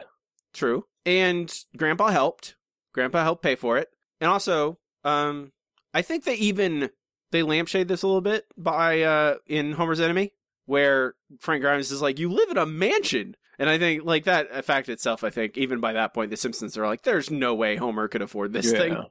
[0.54, 0.86] True.
[1.06, 2.56] And Grandpa helped.
[2.94, 3.90] Grandpa helped pay for it.
[4.22, 5.52] And also, um,
[5.94, 6.90] I think they even
[7.32, 10.34] they lampshade this a little bit by uh in Homer's Enemy,
[10.66, 14.64] where Frank Grimes is like, "You live in a mansion," and I think like that
[14.66, 15.24] fact itself.
[15.24, 18.22] I think even by that point, the Simpsons are like, "There's no way Homer could
[18.22, 18.78] afford this Yeah.
[18.78, 18.98] thing."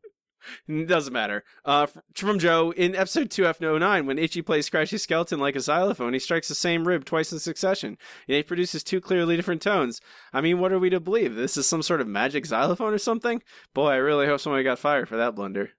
[0.66, 1.45] It doesn't matter.
[1.64, 1.86] Uh,
[2.16, 6.18] from Joe in episode two F09, when Itchy plays Scratchy Skeleton like a xylophone, he
[6.18, 10.01] strikes the same rib twice in succession, and it produces two clearly different tones.
[10.32, 11.36] I mean, what are we to believe?
[11.36, 13.40] This is some sort of magic xylophone or something?
[13.72, 15.70] Boy, I really hope somebody got fired for that blunder.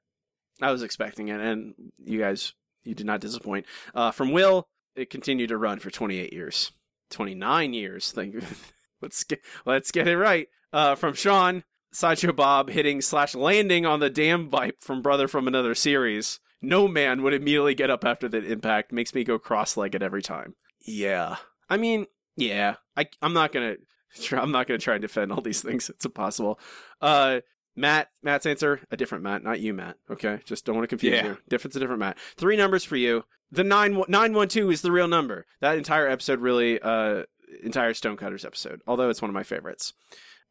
[0.61, 2.53] I was expecting it, and you guys,
[2.85, 3.65] you did not disappoint.
[3.93, 6.71] Uh, from Will, it continued to run for 28 years,
[7.09, 8.11] 29 years.
[8.11, 8.35] Thank
[9.01, 10.47] let's get let's get it right.
[10.71, 15.47] Uh, from Sean, Sideshow Bob hitting slash landing on the damn pipe from Brother from
[15.47, 16.39] Another Series.
[16.61, 18.91] No man would immediately get up after that impact.
[18.91, 20.55] Makes me go cross-legged every time.
[20.85, 21.35] Yeah,
[21.69, 22.75] I mean, yeah.
[22.95, 23.75] I I'm not gonna
[24.31, 25.89] I'm not gonna try and defend all these things.
[25.89, 26.59] It's impossible.
[27.01, 27.41] Uh,
[27.75, 29.97] Matt, Matt's answer, a different Matt, not you, Matt.
[30.09, 31.25] Okay, just don't want to confuse Yeah.
[31.25, 31.37] you.
[31.49, 32.17] Different's a different Matt.
[32.37, 33.23] Three numbers for you.
[33.51, 35.45] The nine nine one two is the real number.
[35.61, 37.23] That entire episode really, uh,
[37.63, 38.81] entire Stonecutters episode.
[38.87, 39.93] Although it's one of my favorites.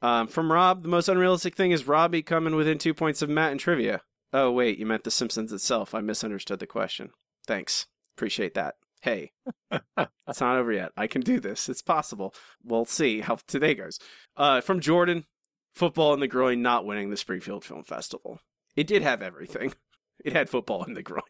[0.01, 3.53] Um, from Rob, the most unrealistic thing is Robbie coming within two points of Matt
[3.53, 4.03] in trivia.
[4.33, 5.95] Oh wait, you meant The Simpsons itself.
[5.95, 7.11] I misunderstood the question.
[7.47, 8.75] Thanks, appreciate that.
[9.03, 9.33] Hey,
[9.71, 10.93] it's not over yet.
[10.97, 11.69] I can do this.
[11.69, 12.35] It's possible.
[12.65, 13.99] We'll see how today goes.
[14.37, 15.25] Uh, from Jordan,
[15.75, 18.41] football in the groin not winning the Springfield Film Festival.
[18.77, 19.75] It did have everything.
[20.25, 21.23] It had football in the groin.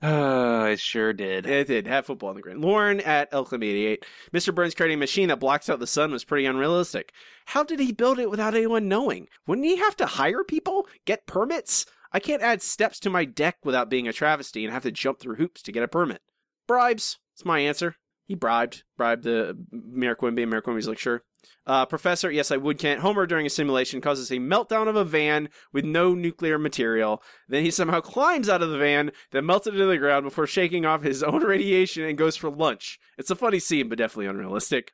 [0.00, 1.46] Uh, it sure did.
[1.46, 2.60] It did have football in the groin.
[2.60, 4.04] Lauren at Elclim88.
[4.32, 4.54] Mr.
[4.54, 7.12] Burns creating a machine that blocks out the sun was pretty unrealistic.
[7.46, 9.26] How did he build it without anyone knowing?
[9.48, 10.86] Wouldn't he have to hire people?
[11.06, 11.86] Get permits?
[12.12, 15.18] I can't add steps to my deck without being a travesty and have to jump
[15.18, 16.22] through hoops to get a permit.
[16.68, 17.18] Bribes.
[17.34, 17.96] That's my answer.
[18.26, 18.84] He bribed.
[18.96, 20.46] Bribed the Mayor Quimby.
[20.46, 21.22] Mayor Quimby's like, sure.
[21.66, 23.00] Uh, Professor, yes, I would can't.
[23.00, 27.22] Homer during a simulation causes a meltdown of a van with no nuclear material.
[27.48, 30.84] Then he somehow climbs out of the van, that melted into the ground before shaking
[30.84, 32.98] off his own radiation and goes for lunch.
[33.18, 34.92] It's a funny scene, but definitely unrealistic.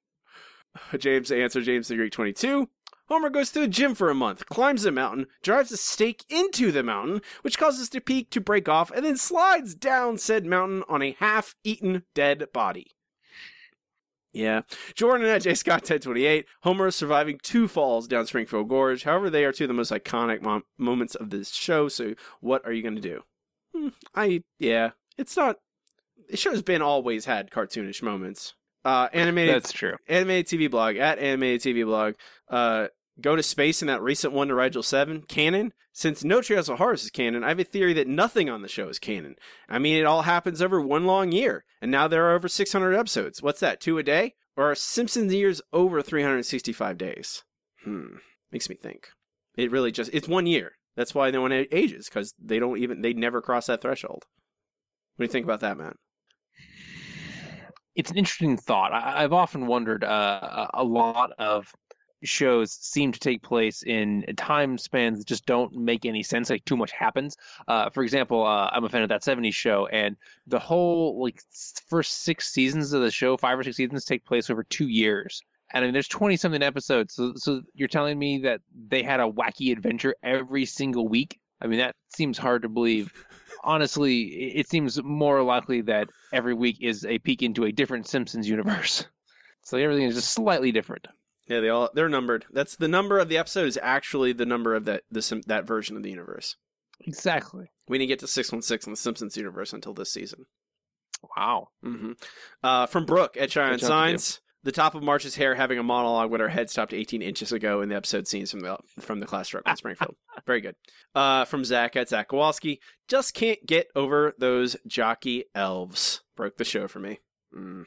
[0.99, 2.68] James answer James the Greek 22.
[3.09, 6.70] Homer goes to the gym for a month, climbs a mountain, drives a stake into
[6.70, 10.84] the mountain, which causes the peak to break off, and then slides down said mountain
[10.90, 12.97] on a half eaten dead body.
[14.33, 14.62] Yeah.
[14.95, 15.55] Jordan at J.
[15.55, 16.47] Scott 1028.
[16.62, 19.05] Homer surviving two falls down Springfield Gorge.
[19.05, 21.89] However, they are two of the most iconic mom- moments of this show.
[21.89, 23.22] So, what are you going to do?
[23.74, 24.91] Hmm, I, yeah.
[25.16, 25.57] It's not.
[26.31, 28.55] The show's been always had cartoonish moments.
[28.85, 29.55] Uh, animated.
[29.55, 29.97] That's true.
[30.07, 32.14] Animated TV blog at animated TV blog.
[32.49, 32.89] Uh,
[33.21, 35.73] go to space in that recent one to Rigel 7 canon.
[35.93, 38.69] Since No Treehouse of Horrors is canon, I have a theory that nothing on the
[38.69, 39.35] show is canon.
[39.69, 42.95] I mean, it all happens over one long year, and now there are over 600
[42.95, 43.43] episodes.
[43.43, 44.35] What's that, two a day?
[44.57, 47.43] Or are Simpsons years over 365 days?
[47.85, 48.16] Hmm,
[48.53, 49.09] makes me think.
[49.57, 50.73] It really just, it's one year.
[50.97, 54.25] That's why no one ages, because they don't even, they never cross that threshold.
[55.16, 55.97] What do you think about that, Matt?
[57.99, 58.93] it's an interesting thought.
[58.93, 60.05] I, I've often wondered.
[60.05, 61.75] Uh, a lot of
[62.23, 66.51] shows seem to take place in time spans that just don't make any sense.
[66.51, 67.37] Like too much happens.
[67.66, 70.16] Uh, for example, uh, I'm a fan of that '70s show, and
[70.47, 71.43] the whole like
[71.89, 75.43] first six seasons of the show, five or six seasons, take place over two years.
[75.71, 77.14] And I mean, there's 20 something episodes.
[77.14, 81.39] So, so you're telling me that they had a wacky adventure every single week?
[81.61, 83.12] I mean, that seems hard to believe.
[83.62, 88.49] Honestly, it seems more likely that every week is a peek into a different Simpsons
[88.49, 89.05] universe.
[89.64, 91.09] So everything is just slightly different.
[91.49, 92.44] Yeah, they all they're numbered.
[92.53, 95.96] That's the number of the episode is actually the number of that the that version
[95.96, 96.57] of the universe.
[97.01, 97.70] Exactly.
[97.88, 100.46] We didn't get to six one six in the Simpsons universe until this season.
[101.36, 101.68] Wow.
[101.82, 102.12] hmm
[102.62, 104.40] Uh, from Brooke at Cheyenne job, Signs.
[104.64, 107.80] The top of Marge's hair having a monologue when her head stopped 18 inches ago
[107.80, 110.16] in the episode scenes from the from the class struggle in Springfield.
[110.46, 110.74] Very good.
[111.14, 112.80] Uh, from Zach at Zach Kowalski.
[113.07, 116.22] Just can't get over those jockey elves.
[116.36, 117.20] Broke the show for me.
[117.57, 117.86] Mm.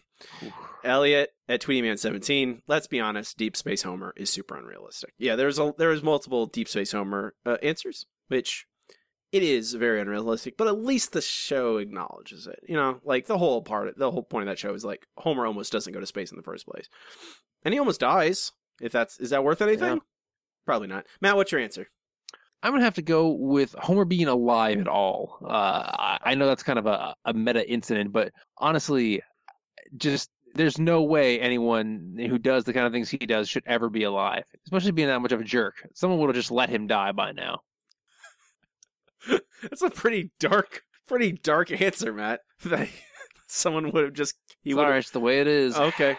[0.83, 2.61] Elliot at TweetyMan17.
[2.67, 5.13] Let's be honest, Deep Space Homer is super unrealistic.
[5.17, 8.65] Yeah, there's a there's multiple Deep Space Homer uh, answers, which
[9.31, 12.59] it is very unrealistic, but at least the show acknowledges it.
[12.67, 15.45] You know, like the whole part, the whole point of that show is like Homer
[15.45, 16.89] almost doesn't go to space in the first place,
[17.63, 18.51] and he almost dies.
[18.81, 19.93] If that's is that worth anything?
[19.93, 19.99] Yeah.
[20.65, 21.05] Probably not.
[21.21, 21.87] Matt, what's your answer?
[22.63, 25.37] I'm gonna have to go with Homer being alive at all.
[25.43, 29.21] Uh, I I know that's kind of a, a meta incident, but honestly,
[29.97, 33.89] just there's no way anyone who does the kind of things he does should ever
[33.89, 35.75] be alive, especially being that much of a jerk.
[35.93, 37.61] Someone would have just let him die by now.
[39.61, 42.41] That's a pretty dark, pretty dark answer, Matt.
[42.63, 42.89] That
[43.47, 45.75] someone would have just he Sorry, it's the way it is.
[45.75, 46.15] Okay.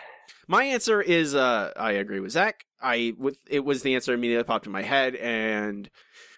[0.49, 2.65] My answer is uh I agree with Zach.
[2.81, 5.89] I with it was the answer immediately popped in my head and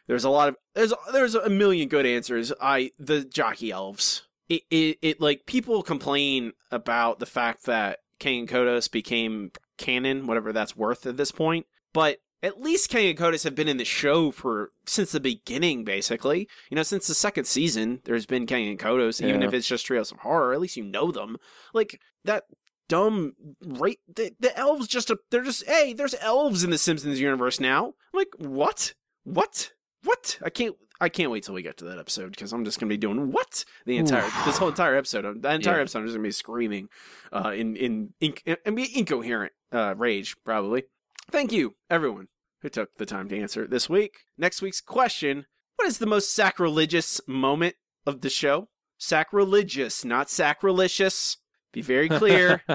[0.06, 2.52] there's a lot of there's there's a million good answers.
[2.60, 4.23] I the jockey elves.
[4.48, 10.26] It it, it like people complain about the fact that Kang and Kodos became canon,
[10.26, 11.66] whatever that's worth at this point.
[11.92, 15.84] But at least Kang and Kodos have been in the show for since the beginning,
[15.84, 16.48] basically.
[16.70, 19.86] You know, since the second season, there's been Kang and Kodos, even if it's just
[19.86, 20.52] Treehouse of Horror.
[20.52, 21.38] At least you know them.
[21.72, 22.44] Like that
[22.88, 23.32] dumb
[23.64, 27.58] right the, the elves just a, they're just hey there's elves in the simpsons universe
[27.58, 28.92] now I'm like what
[29.24, 29.72] what
[30.02, 32.78] what i can't i can't wait till we get to that episode because i'm just
[32.78, 33.64] gonna be doing what?
[33.86, 35.42] The entire this whole entire episode.
[35.42, 35.80] The entire Yeah.
[35.82, 36.88] episode i'm just gonna be screaming
[37.32, 40.84] uh in in, in be incoherent uh rage probably.
[41.30, 42.28] Thank you everyone
[42.62, 44.20] who took the time to answer this week.
[44.38, 47.74] Next week's question what is the most sacrilegious moment
[48.06, 48.68] of the show?
[48.98, 51.38] Sacrilegious not sacrilegious.
[51.72, 52.62] Be very clear.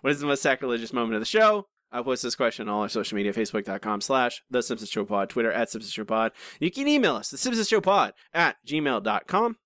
[0.00, 1.68] What is the most sacrilegious moment of the show?
[1.94, 5.30] I post this question on all our social media, facebook.com slash The Simpsons Show Pod,
[5.30, 6.32] Twitter at Simpsons Show Pod.
[6.58, 9.56] You can email us, The Simpsons Show Pod at gmail.com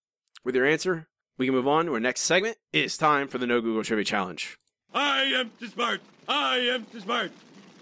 [0.44, 1.08] with your answer.
[1.38, 2.58] We can move on to our next segment.
[2.70, 4.58] It is time for the No Google Trivia Challenge.
[4.92, 6.02] I am too smart.
[6.28, 7.32] I am too smart.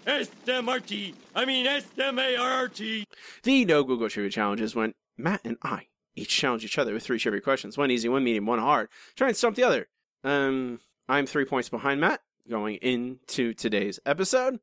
[0.05, 1.13] S-M-R-T.
[1.35, 3.03] I mean S-M-A-R-R-T.
[3.43, 7.03] The No Google Trivia Challenge is when Matt and I each challenge each other with
[7.03, 8.87] three trivia questions, one easy, one medium, one hard.
[9.17, 9.89] Try and stump the other.
[10.23, 10.79] Um,
[11.09, 14.59] I'm three points behind Matt going into today's episode.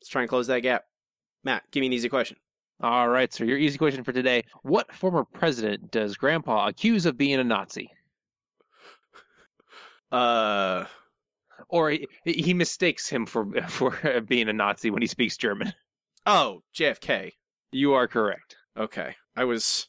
[0.00, 0.84] Let's try and close that gap.
[1.42, 2.36] Matt, give me an easy question.
[2.82, 7.16] All right, so your easy question for today: What former president does Grandpa accuse of
[7.16, 7.90] being a Nazi?
[10.10, 10.84] Uh,
[11.68, 15.72] or he, he mistakes him for for being a Nazi when he speaks German.
[16.26, 17.32] Oh, JFK.
[17.72, 18.56] You are correct.
[18.78, 19.16] Okay.
[19.36, 19.88] I was.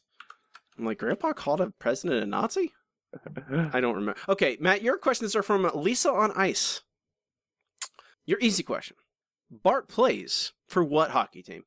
[0.78, 2.72] I'm like, Grandpa called a president a Nazi?
[3.72, 4.20] I don't remember.
[4.28, 6.82] Okay, Matt, your questions are from Lisa on Ice.
[8.26, 8.96] Your easy question.
[9.50, 11.64] Bart plays for what hockey team?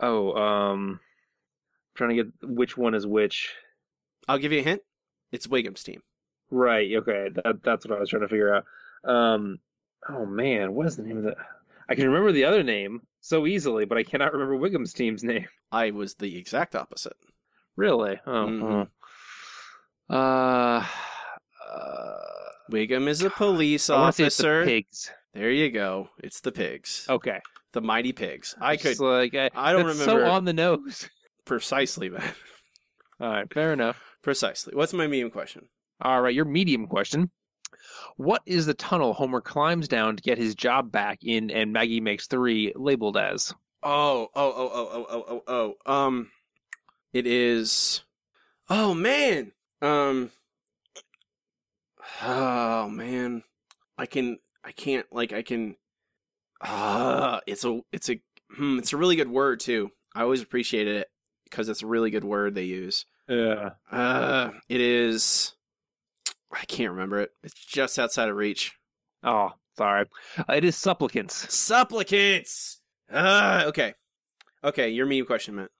[0.00, 1.00] Oh, um,
[1.94, 3.54] trying to get which one is which.
[4.26, 4.82] I'll give you a hint.
[5.32, 6.02] It's Wiggum's team.
[6.50, 6.90] Right.
[6.96, 7.28] Okay.
[7.34, 8.64] That, that's what I was trying to figure out.
[9.04, 9.58] Um.
[10.08, 11.36] Oh man, what is the name of the?
[11.88, 15.46] I can remember the other name so easily, but I cannot remember Wiggum's team's name.
[15.72, 17.16] I was the exact opposite.
[17.76, 18.18] Really?
[18.26, 18.30] Oh.
[18.30, 18.88] Mhm.
[20.10, 20.14] oh.
[20.14, 20.86] Uh.
[22.70, 24.64] Wiggum is a police I wanna say it's the officer.
[24.64, 25.10] pigs.
[25.38, 26.08] There you go.
[26.18, 27.06] It's the pigs.
[27.08, 27.40] Okay.
[27.72, 28.56] The mighty pigs.
[28.60, 28.98] I It's could.
[28.98, 31.08] like I, I don't remember So on the nose.
[31.44, 32.32] precisely, man.
[33.20, 33.54] All right.
[33.54, 34.02] Fair enough.
[34.20, 34.74] Precisely.
[34.74, 35.68] What's my medium question?
[36.02, 37.30] All right, your medium question.
[38.16, 42.00] What is the tunnel Homer climbs down to get his job back in and Maggie
[42.00, 43.54] Makes Three labeled as?
[43.84, 45.92] Oh, oh, oh, oh, oh, oh, oh, oh.
[45.92, 46.30] Um,
[47.12, 48.02] it is.
[48.68, 49.52] Oh man.
[49.80, 50.32] Um.
[52.20, 53.44] Oh man.
[53.96, 54.38] I can.
[54.68, 55.06] I can't.
[55.10, 55.76] Like I can.
[56.62, 57.80] Ah, it's a.
[57.90, 58.20] It's a.
[58.52, 58.78] Hmm.
[58.78, 59.90] It's a really good word too.
[60.14, 61.08] I always appreciated it
[61.44, 63.06] because it's a really good word they use.
[63.28, 63.70] Yeah.
[63.90, 65.54] Uh, it is.
[66.52, 67.30] I can't remember it.
[67.42, 68.74] It's just outside of reach.
[69.22, 70.06] Oh, sorry.
[70.36, 71.54] Uh, it is supplicants.
[71.54, 72.80] Supplicants.
[73.12, 73.94] Ah, okay.
[74.62, 75.70] Okay, your medium question, Matt.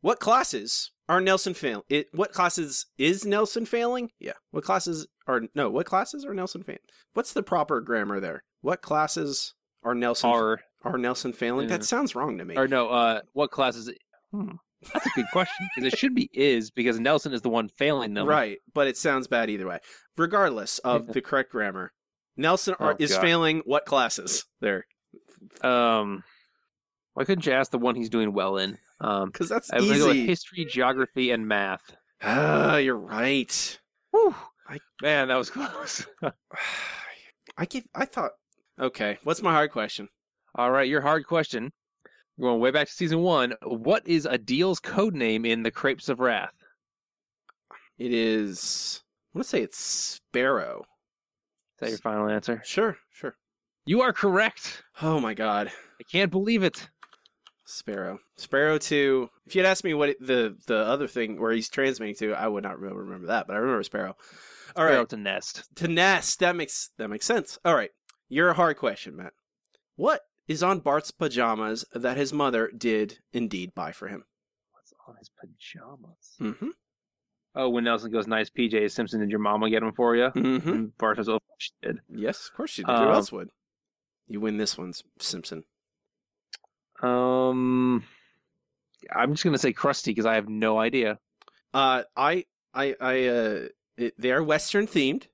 [0.00, 1.82] What classes are Nelson failing?
[1.88, 4.10] It what classes is Nelson failing?
[4.20, 4.34] Yeah.
[4.52, 5.70] What classes are no?
[5.70, 6.80] What classes are Nelson failing?
[7.14, 8.42] What's the proper grammar there?
[8.62, 9.54] What classes
[9.84, 11.68] are Nelson Are are Nelson failing?
[11.68, 11.76] Yeah.
[11.76, 12.56] That sounds wrong to me.
[12.56, 12.88] or no?
[12.88, 13.90] Uh, what classes?
[14.32, 14.52] Hmm.
[14.92, 18.14] That's a good question because it should be is because Nelson is the one failing
[18.14, 18.26] them.
[18.28, 19.78] Right, but it sounds bad either way.
[20.16, 21.92] Regardless of the correct grammar,
[22.36, 23.20] Nelson are, Oh, is God.
[23.20, 24.86] failing what classes there?
[25.62, 26.22] Um,
[27.14, 28.78] why couldn't you ask the one he's doing well in?
[29.00, 30.26] Um, because that's go easy.
[30.26, 31.82] history, geography, and math.
[32.22, 33.78] Ah, you're right.
[34.12, 34.34] Whew.
[35.02, 36.06] Man, that was close.
[37.56, 37.84] I give.
[37.94, 38.32] I thought.
[38.80, 40.08] Okay, what's my hard question?
[40.54, 41.72] All right, your hard question.
[42.40, 43.54] Going way back to season one.
[43.64, 46.54] What is Adil's code name in the Crepes of Wrath?
[47.98, 49.02] It is.
[49.34, 50.84] I want to say it's Sparrow.
[51.76, 52.62] Is that your final answer?
[52.64, 53.34] Sure, sure.
[53.86, 54.82] You are correct.
[55.02, 56.88] Oh my god, I can't believe it.
[57.64, 58.18] Sparrow.
[58.36, 59.28] Sparrow two.
[59.46, 62.46] If you'd asked me what it, the the other thing where he's transmitting to, I
[62.46, 64.16] would not remember that, but I remember Sparrow.
[64.76, 65.64] All right, to Nest.
[65.76, 66.40] to Nest.
[66.40, 67.58] That makes that makes sense.
[67.64, 67.90] All right,
[68.28, 69.32] you're a hard question, Matt.
[69.96, 74.24] What is on Bart's pajamas that his mother did indeed buy for him?
[74.72, 76.36] What's on his pajamas?
[76.40, 76.68] Mm-hmm.
[77.54, 80.28] Oh, when Nelson goes, nice PJ Simpson, did your mama get them for you?
[80.28, 80.68] Mm-hmm.
[80.68, 81.98] And Bart says, oh, she did.
[82.08, 82.90] Yes, of course she did.
[82.94, 83.48] Who Um, else would?
[84.28, 85.64] You win this one, Simpson.
[87.02, 88.04] Um,
[89.14, 91.18] I'm just gonna say Krusty because I have no idea.
[91.72, 92.44] Uh, I,
[92.74, 93.60] I, I, uh,
[94.18, 95.24] they are Western themed.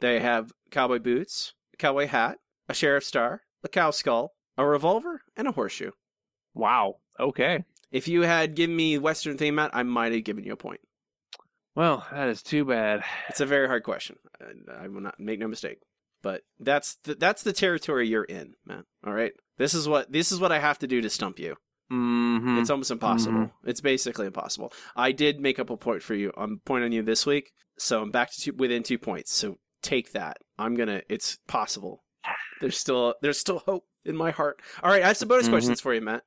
[0.00, 2.38] They have cowboy boots, a cowboy hat,
[2.68, 5.92] a sheriff star, a cow skull, a revolver, and a horseshoe.
[6.54, 6.96] Wow.
[7.18, 7.64] Okay.
[7.90, 10.80] If you had given me Western theme, Matt, I might have given you a point.
[11.74, 13.02] Well, that is too bad.
[13.28, 14.16] It's a very hard question.
[14.40, 15.78] I, I will not make no mistake.
[16.22, 18.84] But that's the, that's the territory you're in, Matt.
[19.04, 19.32] All right.
[19.58, 21.56] This is what this is what I have to do to stump you.
[21.92, 22.58] Mm-hmm.
[22.58, 23.38] It's almost impossible.
[23.40, 23.52] Mhm.
[23.64, 24.72] It's basically impossible.
[24.96, 26.32] I did make up a point for you.
[26.36, 29.32] I'm point on you this week, so I'm back to two, within two points.
[29.34, 30.38] So take that.
[30.58, 31.02] I'm gonna.
[31.08, 32.04] It's possible.
[32.60, 34.60] There's still there's still hope in my heart.
[34.82, 35.50] All right, I have some bonus Mhm.
[35.50, 36.22] questions for you, Matt.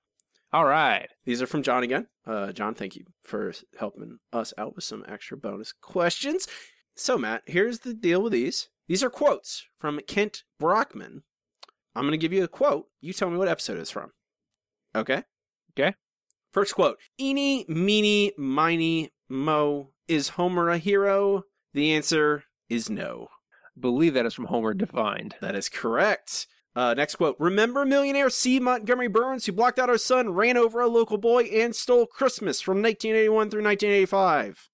[0.54, 1.10] All right.
[1.26, 2.08] These are from John again.
[2.26, 6.48] Uh, John, thank you for helping us out with some extra bonus questions.
[6.96, 8.70] So, Matt, here's the deal with these.
[8.88, 11.24] These are quotes from Kent Brockman.
[11.94, 12.88] I'm going to give you a quote.
[13.02, 14.12] You tell me what episode it's from.
[14.96, 15.24] Okay?
[15.78, 15.96] Okay.
[16.52, 19.90] First quote Eeny, meeny, miny, mo.
[20.08, 21.44] Is Homer a hero?
[21.74, 23.28] The answer is no.
[23.80, 25.36] Believe that is from Homer Defined.
[25.42, 26.48] That is correct.
[26.76, 28.60] Uh, next quote Remember millionaire C.
[28.60, 32.62] Montgomery Burns, who blocked out our son, ran over a local boy, and stole Christmas
[32.62, 34.70] from 1981 through 1985?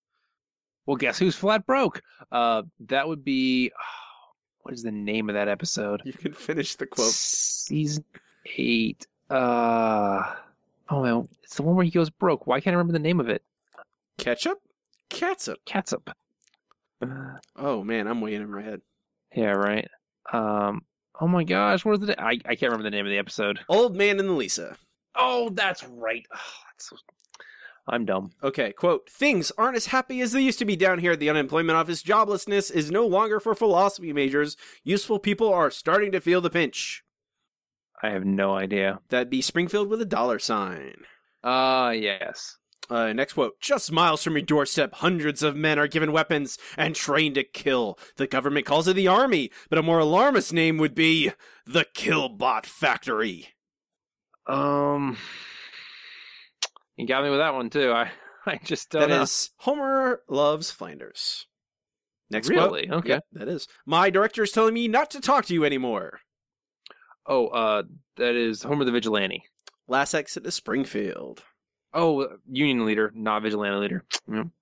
[0.85, 2.01] Well, guess who's flat broke?
[2.31, 3.71] Uh, that would be.
[4.61, 6.01] what is the name of that episode?
[6.05, 7.11] You can finish the quote.
[7.11, 8.03] Season
[8.57, 9.07] eight.
[9.29, 10.35] Uh,
[10.91, 12.45] oh man, it's the one where he goes broke.
[12.45, 13.43] Why can't I remember the name of it?
[14.17, 14.59] Ketchup?
[15.09, 15.57] Catsup.
[15.65, 16.15] Catsup.
[17.55, 18.81] Oh, man, I'm way in my head.
[19.35, 19.87] Yeah, right.
[20.31, 20.83] Um.
[21.19, 22.21] Oh my gosh, what is the?
[22.21, 23.59] I I can't remember the name of the episode.
[23.69, 24.75] Old Man and the Lisa.
[25.15, 26.25] Oh, that's right.
[26.33, 26.39] Oh,
[26.71, 26.95] that's so...
[27.87, 28.31] I'm dumb.
[28.43, 31.29] Okay, quote Things aren't as happy as they used to be down here at the
[31.29, 32.03] unemployment office.
[32.03, 34.55] Joblessness is no longer for philosophy majors.
[34.83, 37.03] Useful people are starting to feel the pinch.
[38.03, 38.99] I have no idea.
[39.09, 41.03] That'd be Springfield with a dollar sign.
[41.43, 42.57] Uh, yes.
[42.89, 46.95] Uh, next quote Just miles from your doorstep, hundreds of men are given weapons and
[46.95, 47.97] trained to kill.
[48.17, 51.31] The government calls it the Army, but a more alarmist name would be
[51.65, 53.49] the Killbot Factory.
[54.47, 55.17] Um,
[56.97, 57.91] you got me with that one too.
[57.91, 58.11] I
[58.45, 59.21] I just don't That know.
[59.21, 61.45] is Homer Loves Flanders.
[62.31, 62.87] Next Really?
[62.87, 62.99] quote.
[62.99, 63.09] Okay.
[63.09, 63.67] Yep, that is.
[63.85, 66.21] My director is telling me not to talk to you anymore.
[67.25, 67.83] Oh, uh,
[68.17, 69.43] that is Homer the Vigilante.
[69.87, 71.43] Last exit to Springfield.
[71.93, 74.03] Oh, Union leader, not vigilante leader.
[74.31, 74.43] Yeah.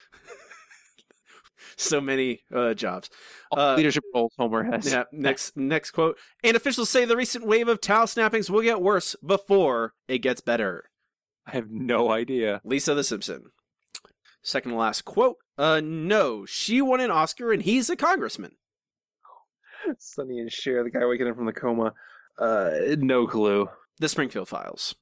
[1.77, 3.09] So many uh, jobs.
[3.55, 4.91] Uh, leadership roles Homer has.
[4.91, 5.03] Yeah.
[5.13, 5.55] Next.
[5.55, 6.17] Next quote.
[6.43, 10.41] And officials say the recent wave of towel snappings will get worse before it gets
[10.41, 10.89] better.
[11.47, 12.59] I have no idea.
[12.65, 13.51] Lisa the Simpson.
[14.41, 15.37] Second to last quote.
[15.57, 18.51] Uh, no, she won an Oscar and he's a congressman.
[19.99, 21.93] Sonny and Cher, the guy waking up from the coma.
[22.39, 23.69] Uh, no clue.
[23.99, 24.95] The Springfield Files.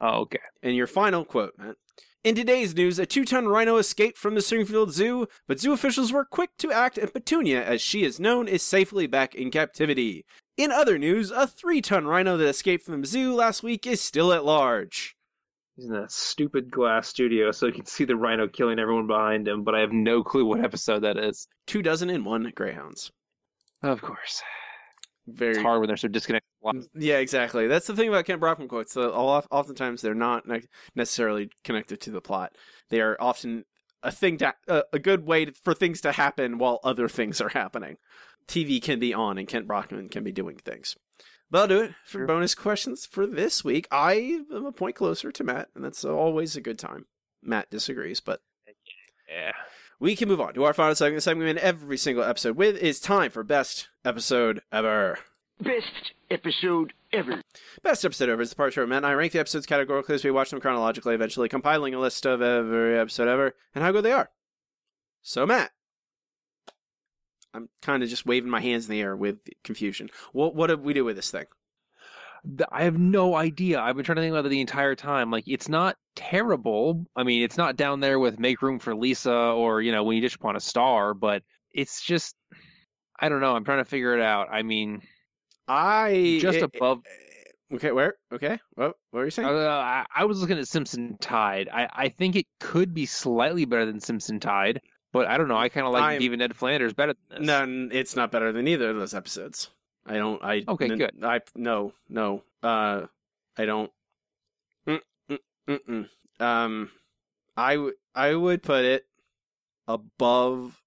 [0.00, 0.38] Oh, okay.
[0.62, 1.76] And your final quote, Matt.
[2.22, 6.10] In today's news, a two ton rhino escaped from the Springfield Zoo, but zoo officials
[6.12, 10.24] were quick to act, and Petunia, as she is known, is safely back in captivity.
[10.56, 14.00] In other news, a three ton rhino that escaped from the zoo last week is
[14.00, 15.16] still at large.
[15.76, 19.46] He's in that stupid glass studio, so you can see the rhino killing everyone behind
[19.48, 19.64] him.
[19.64, 21.46] But I have no clue what episode that is.
[21.66, 23.10] Two dozen and one greyhounds.
[23.82, 24.42] Of course,
[25.26, 26.48] Very it's hard when they're so disconnected.
[26.94, 27.66] Yeah, exactly.
[27.66, 28.96] That's the thing about Kent Brockman quotes.
[28.96, 32.52] All- oftentimes, they're not ne- necessarily connected to the plot.
[32.90, 33.64] They are often
[34.02, 34.54] a thing to,
[34.92, 37.96] a good way to, for things to happen while other things are happening.
[38.46, 40.96] TV can be on, and Kent Brockman can be doing things.
[41.50, 42.26] But I'll do it for Sure.
[42.26, 43.86] bonus questions for this week.
[43.90, 47.06] I am a point closer to Matt, and that's always a good time.
[47.42, 48.40] Matt disagrees, but
[49.28, 49.52] Yeah.
[50.00, 51.18] we can move on to our final segment.
[51.18, 55.18] The segment every single episode with is time for best episode ever.
[55.60, 57.40] Best episode ever.
[57.82, 60.24] Best episode ever is the part where Matt and I rank the episodes categorically as
[60.24, 64.04] we watch them chronologically, eventually compiling a list of every episode ever and how good
[64.04, 64.30] they are.
[65.22, 65.70] So, Matt,
[67.54, 70.10] I'm kind of just waving my hands in the air with confusion.
[70.32, 71.46] What what did we do with this thing?
[72.70, 73.80] I have no idea.
[73.80, 75.30] I've been trying to think about it the entire time.
[75.30, 77.06] Like, it's not terrible.
[77.16, 80.16] I mean, it's not down there with Make Room for Lisa or, you know, When
[80.16, 81.42] You Dish Upon a Star, but
[81.72, 82.34] it's just,
[83.18, 83.56] I don't know.
[83.56, 84.48] I'm trying to figure it out.
[84.50, 85.00] I mean,
[85.68, 87.02] I just eh, above.
[87.72, 88.14] Okay, where?
[88.32, 89.48] Okay, what what were you saying?
[89.48, 91.68] Uh, I, I was looking at Simpson Tide.
[91.72, 94.80] I, I think it could be slightly better than Simpson Tide,
[95.12, 95.56] but I don't know.
[95.56, 97.46] I kind of like even Ned Flanders better than this.
[97.46, 99.70] No, it's not better than either of those episodes.
[100.06, 100.42] I don't.
[100.44, 101.12] I Okay, n- good.
[101.22, 102.42] I no no.
[102.62, 103.06] Uh,
[103.56, 103.90] I don't.
[104.86, 105.00] Mm,
[105.30, 105.38] mm,
[105.68, 106.44] mm, mm.
[106.44, 106.90] Um,
[107.56, 109.06] I would I would put it
[109.88, 110.82] above.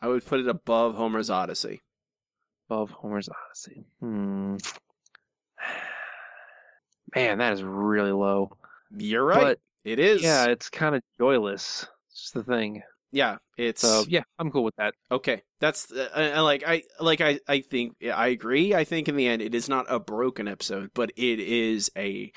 [0.00, 1.80] I would put it above Homer's Odyssey.
[2.68, 3.84] Above Homer's Odyssey.
[4.00, 4.56] Hmm.
[7.14, 8.50] Man, that is really low.
[8.96, 9.40] You're right.
[9.40, 10.22] But, it is.
[10.22, 11.86] Yeah, it's kind of joyless.
[12.10, 12.82] It's just the thing.
[13.10, 14.92] Yeah, it's So yeah, I'm cool with that.
[15.10, 15.42] okay.
[15.60, 18.74] That's uh, uh, like I like I I think I agree.
[18.74, 22.32] I think in the end it is not a broken episode, but it is a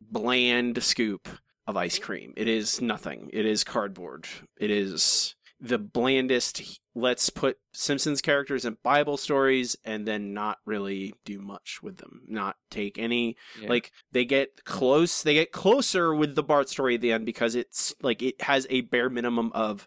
[0.00, 1.28] bland scoop
[1.66, 2.34] of ice cream.
[2.36, 3.30] It is nothing.
[3.32, 4.26] It is cardboard.
[4.58, 6.80] It is the blandest.
[6.98, 12.22] Let's put Simpsons characters in Bible stories and then not really do much with them.
[12.26, 13.68] Not take any Yeah.
[13.68, 15.22] like they get close.
[15.22, 18.66] They get closer with the Bart story at the end because it's like it has
[18.70, 19.86] a bare minimum of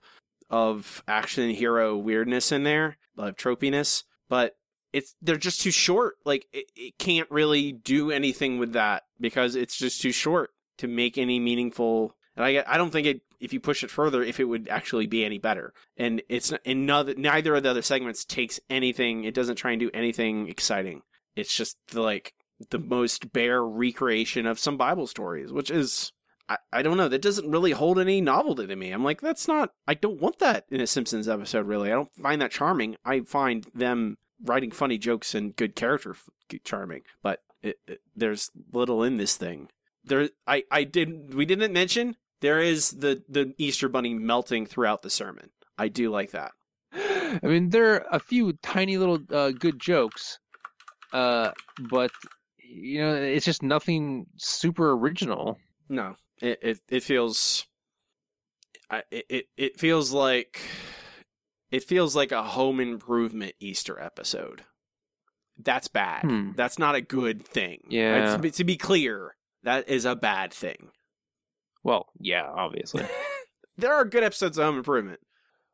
[0.52, 4.56] of action hero weirdness in there, of tropiness, but
[4.94, 6.18] it's they're just too short.
[6.26, 10.88] Like it, it can't really do anything with that because it's just too short to
[10.88, 12.16] make any meaningful.
[12.36, 15.08] And I I don't think it if you push it further if it would actually
[15.08, 15.74] be any better.
[15.98, 19.24] And it's not, and neither of the other segments takes anything.
[19.24, 21.02] It doesn't try and do anything exciting.
[21.36, 22.34] It's just like
[22.70, 26.12] the most bare recreation of some Bible stories, which is
[26.50, 27.08] I, I don't know.
[27.08, 28.92] That doesn't really hold any novelty to me.
[28.92, 29.72] I'm like, that's not.
[29.88, 31.68] I don't want that in a Simpsons episode.
[31.68, 32.98] Really, I don't find that charming.
[33.06, 38.50] I find them writing funny jokes and good character f- charming, but it, it, there's
[38.74, 39.70] little in this thing.
[40.04, 41.34] There, I, I did.
[41.36, 45.50] We didn't mention there is the the Easter Bunny melting throughout the sermon.
[45.78, 46.52] I do like that.
[46.94, 50.40] I mean, there are a few tiny little uh, good jokes,
[51.14, 51.52] uh,
[51.90, 52.12] but
[52.58, 55.58] you know, it's just nothing super original.
[55.88, 57.66] No, it it, it feels.
[58.90, 60.60] I, it it- it feels like
[61.72, 64.64] it feels like a home improvement Easter episode.
[65.62, 66.24] That's bad.
[66.24, 66.52] Hmm.
[66.56, 67.82] That's not a good thing.
[67.90, 68.12] Yeah.
[68.22, 68.32] Right?
[68.32, 70.90] To, be, to be clear, that is a bad thing.
[71.84, 73.06] Well, yeah, obviously.
[73.78, 75.22] There are good episodes of Home Improvement.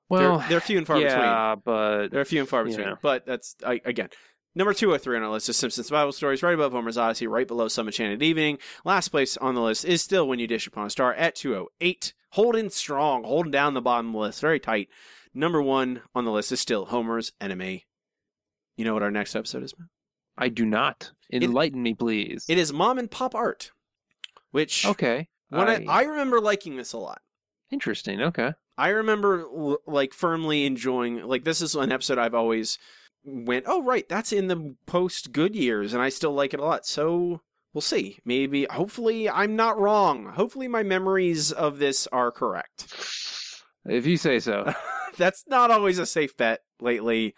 [0.10, 1.24] Well, they're, they're few and far yeah, between.
[1.24, 2.86] Yeah, but They're few and far between.
[2.86, 2.98] know.
[3.02, 4.10] But that's I, again
[4.56, 7.28] number two hundred three on our list is Simpsons Bible Stories, right above Homer's Odyssey,
[7.28, 8.58] right below Some Enchanted Evening.
[8.84, 11.54] Last place on the list is still When You Dish Upon a Star at two
[11.54, 14.90] hundred eight, holding strong, holding down the bottom the list, very tight.
[15.34, 17.86] Number one on the list is still Homer's Enemy.
[18.78, 19.74] You know what our next episode is?
[19.78, 19.90] Matt?
[20.38, 21.12] I do not.
[21.32, 22.46] Enlighten me, please.
[22.48, 23.72] It is Mom and Pop Art,
[24.52, 25.28] which okay.
[25.50, 27.22] When I, I- I remember liking this a lot.
[27.72, 28.22] Interesting.
[28.22, 28.54] Okay.
[28.78, 29.46] I remember
[29.88, 32.78] like firmly enjoying like this is an episode I've always
[33.24, 36.64] went, "Oh right, that's in the post good years and I still like it a
[36.66, 37.42] lot." So,
[37.74, 38.20] we'll see.
[38.26, 40.28] Maybe hopefully I'm not wrong.
[40.36, 42.94] Hopefully my memories of this are correct.
[43.86, 44.74] If you say so.
[45.18, 47.34] that's not always a safe bet lately,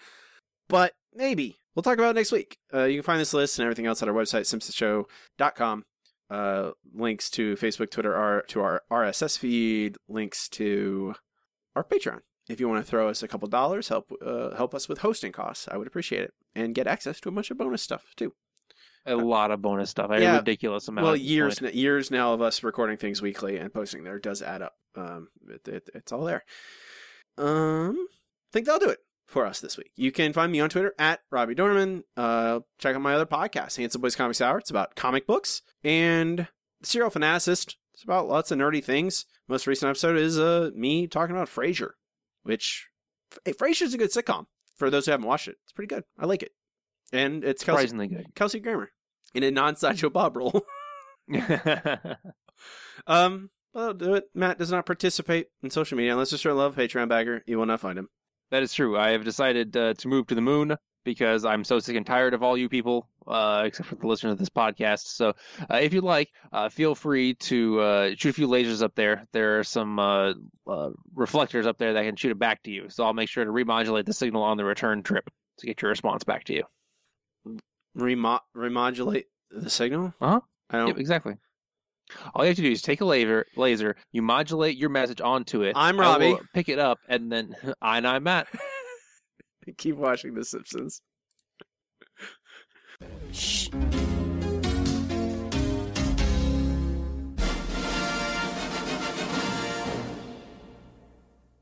[0.67, 1.59] but maybe.
[1.75, 2.57] We'll talk about it next week.
[2.73, 5.85] Uh, you can find this list and everything else at our website, simpsonshow.com.
[6.29, 11.15] Uh, links to Facebook, Twitter, our, to our RSS feed, links to
[11.75, 12.19] our Patreon.
[12.49, 15.31] If you want to throw us a couple dollars, help uh, help us with hosting
[15.31, 18.33] costs, I would appreciate it, and get access to a bunch of bonus stuff too.
[19.05, 20.11] A lot of bonus stuff.
[20.11, 20.35] A Yeah.
[20.37, 21.05] ridiculous amount.
[21.05, 24.61] Well, years n- years now of us recording things weekly and posting there does add
[24.61, 24.73] up.
[24.95, 26.43] Um, it, it, it's all there.
[27.37, 29.91] Um, I think that'll do it for us this week.
[29.95, 32.03] You can find me on Twitter at Robbie Dorman.
[32.15, 34.57] Uh, check out my other podcast, Handsome Boys Comics Hour.
[34.57, 36.47] It's about comic books and
[36.81, 37.75] Serial Fanaticist.
[37.93, 39.25] It's about lots of nerdy things.
[39.47, 41.91] Most recent episode is uh me talking about Frasier,
[42.43, 42.87] which
[43.45, 44.45] hey, Frasier's a good sitcom.
[44.77, 46.03] For those who haven't watched it, it's pretty good.
[46.19, 46.51] I like it,
[47.11, 48.35] and it's Kelsey, Surprisingly good.
[48.35, 48.91] Kelsey Grammer
[49.33, 50.63] in a non-sideshow Bob role.
[53.05, 54.25] Um, well, do it.
[54.33, 57.43] Matt does not participate in social media unless it's your love Patreon bagger.
[57.45, 58.09] You will not find him.
[58.51, 58.97] That is true.
[58.97, 62.33] I have decided uh, to move to the moon because I'm so sick and tired
[62.33, 65.03] of all you people, uh, except for the listeners of this podcast.
[65.07, 65.33] So,
[65.69, 69.25] uh, if you'd like, uh, feel free to uh, shoot a few lasers up there.
[69.31, 70.33] There are some uh,
[70.67, 72.89] uh, reflectors up there that can shoot it back to you.
[72.89, 75.29] So I'll make sure to remodulate the signal on the return trip
[75.59, 76.63] to get your response back to you.
[77.95, 80.13] Remo- remodulate the signal.
[80.21, 80.41] Uh huh.
[80.69, 80.89] I don't.
[80.89, 81.35] Yep, exactly.
[82.33, 85.63] All you have to do is take a laser, laser, you modulate your message onto
[85.63, 85.73] it.
[85.75, 86.45] I'm I will Robbie.
[86.53, 88.47] Pick it up, and then I and I'm Matt.
[89.77, 91.01] Keep watching The Simpsons.
[93.33, 93.69] Shh.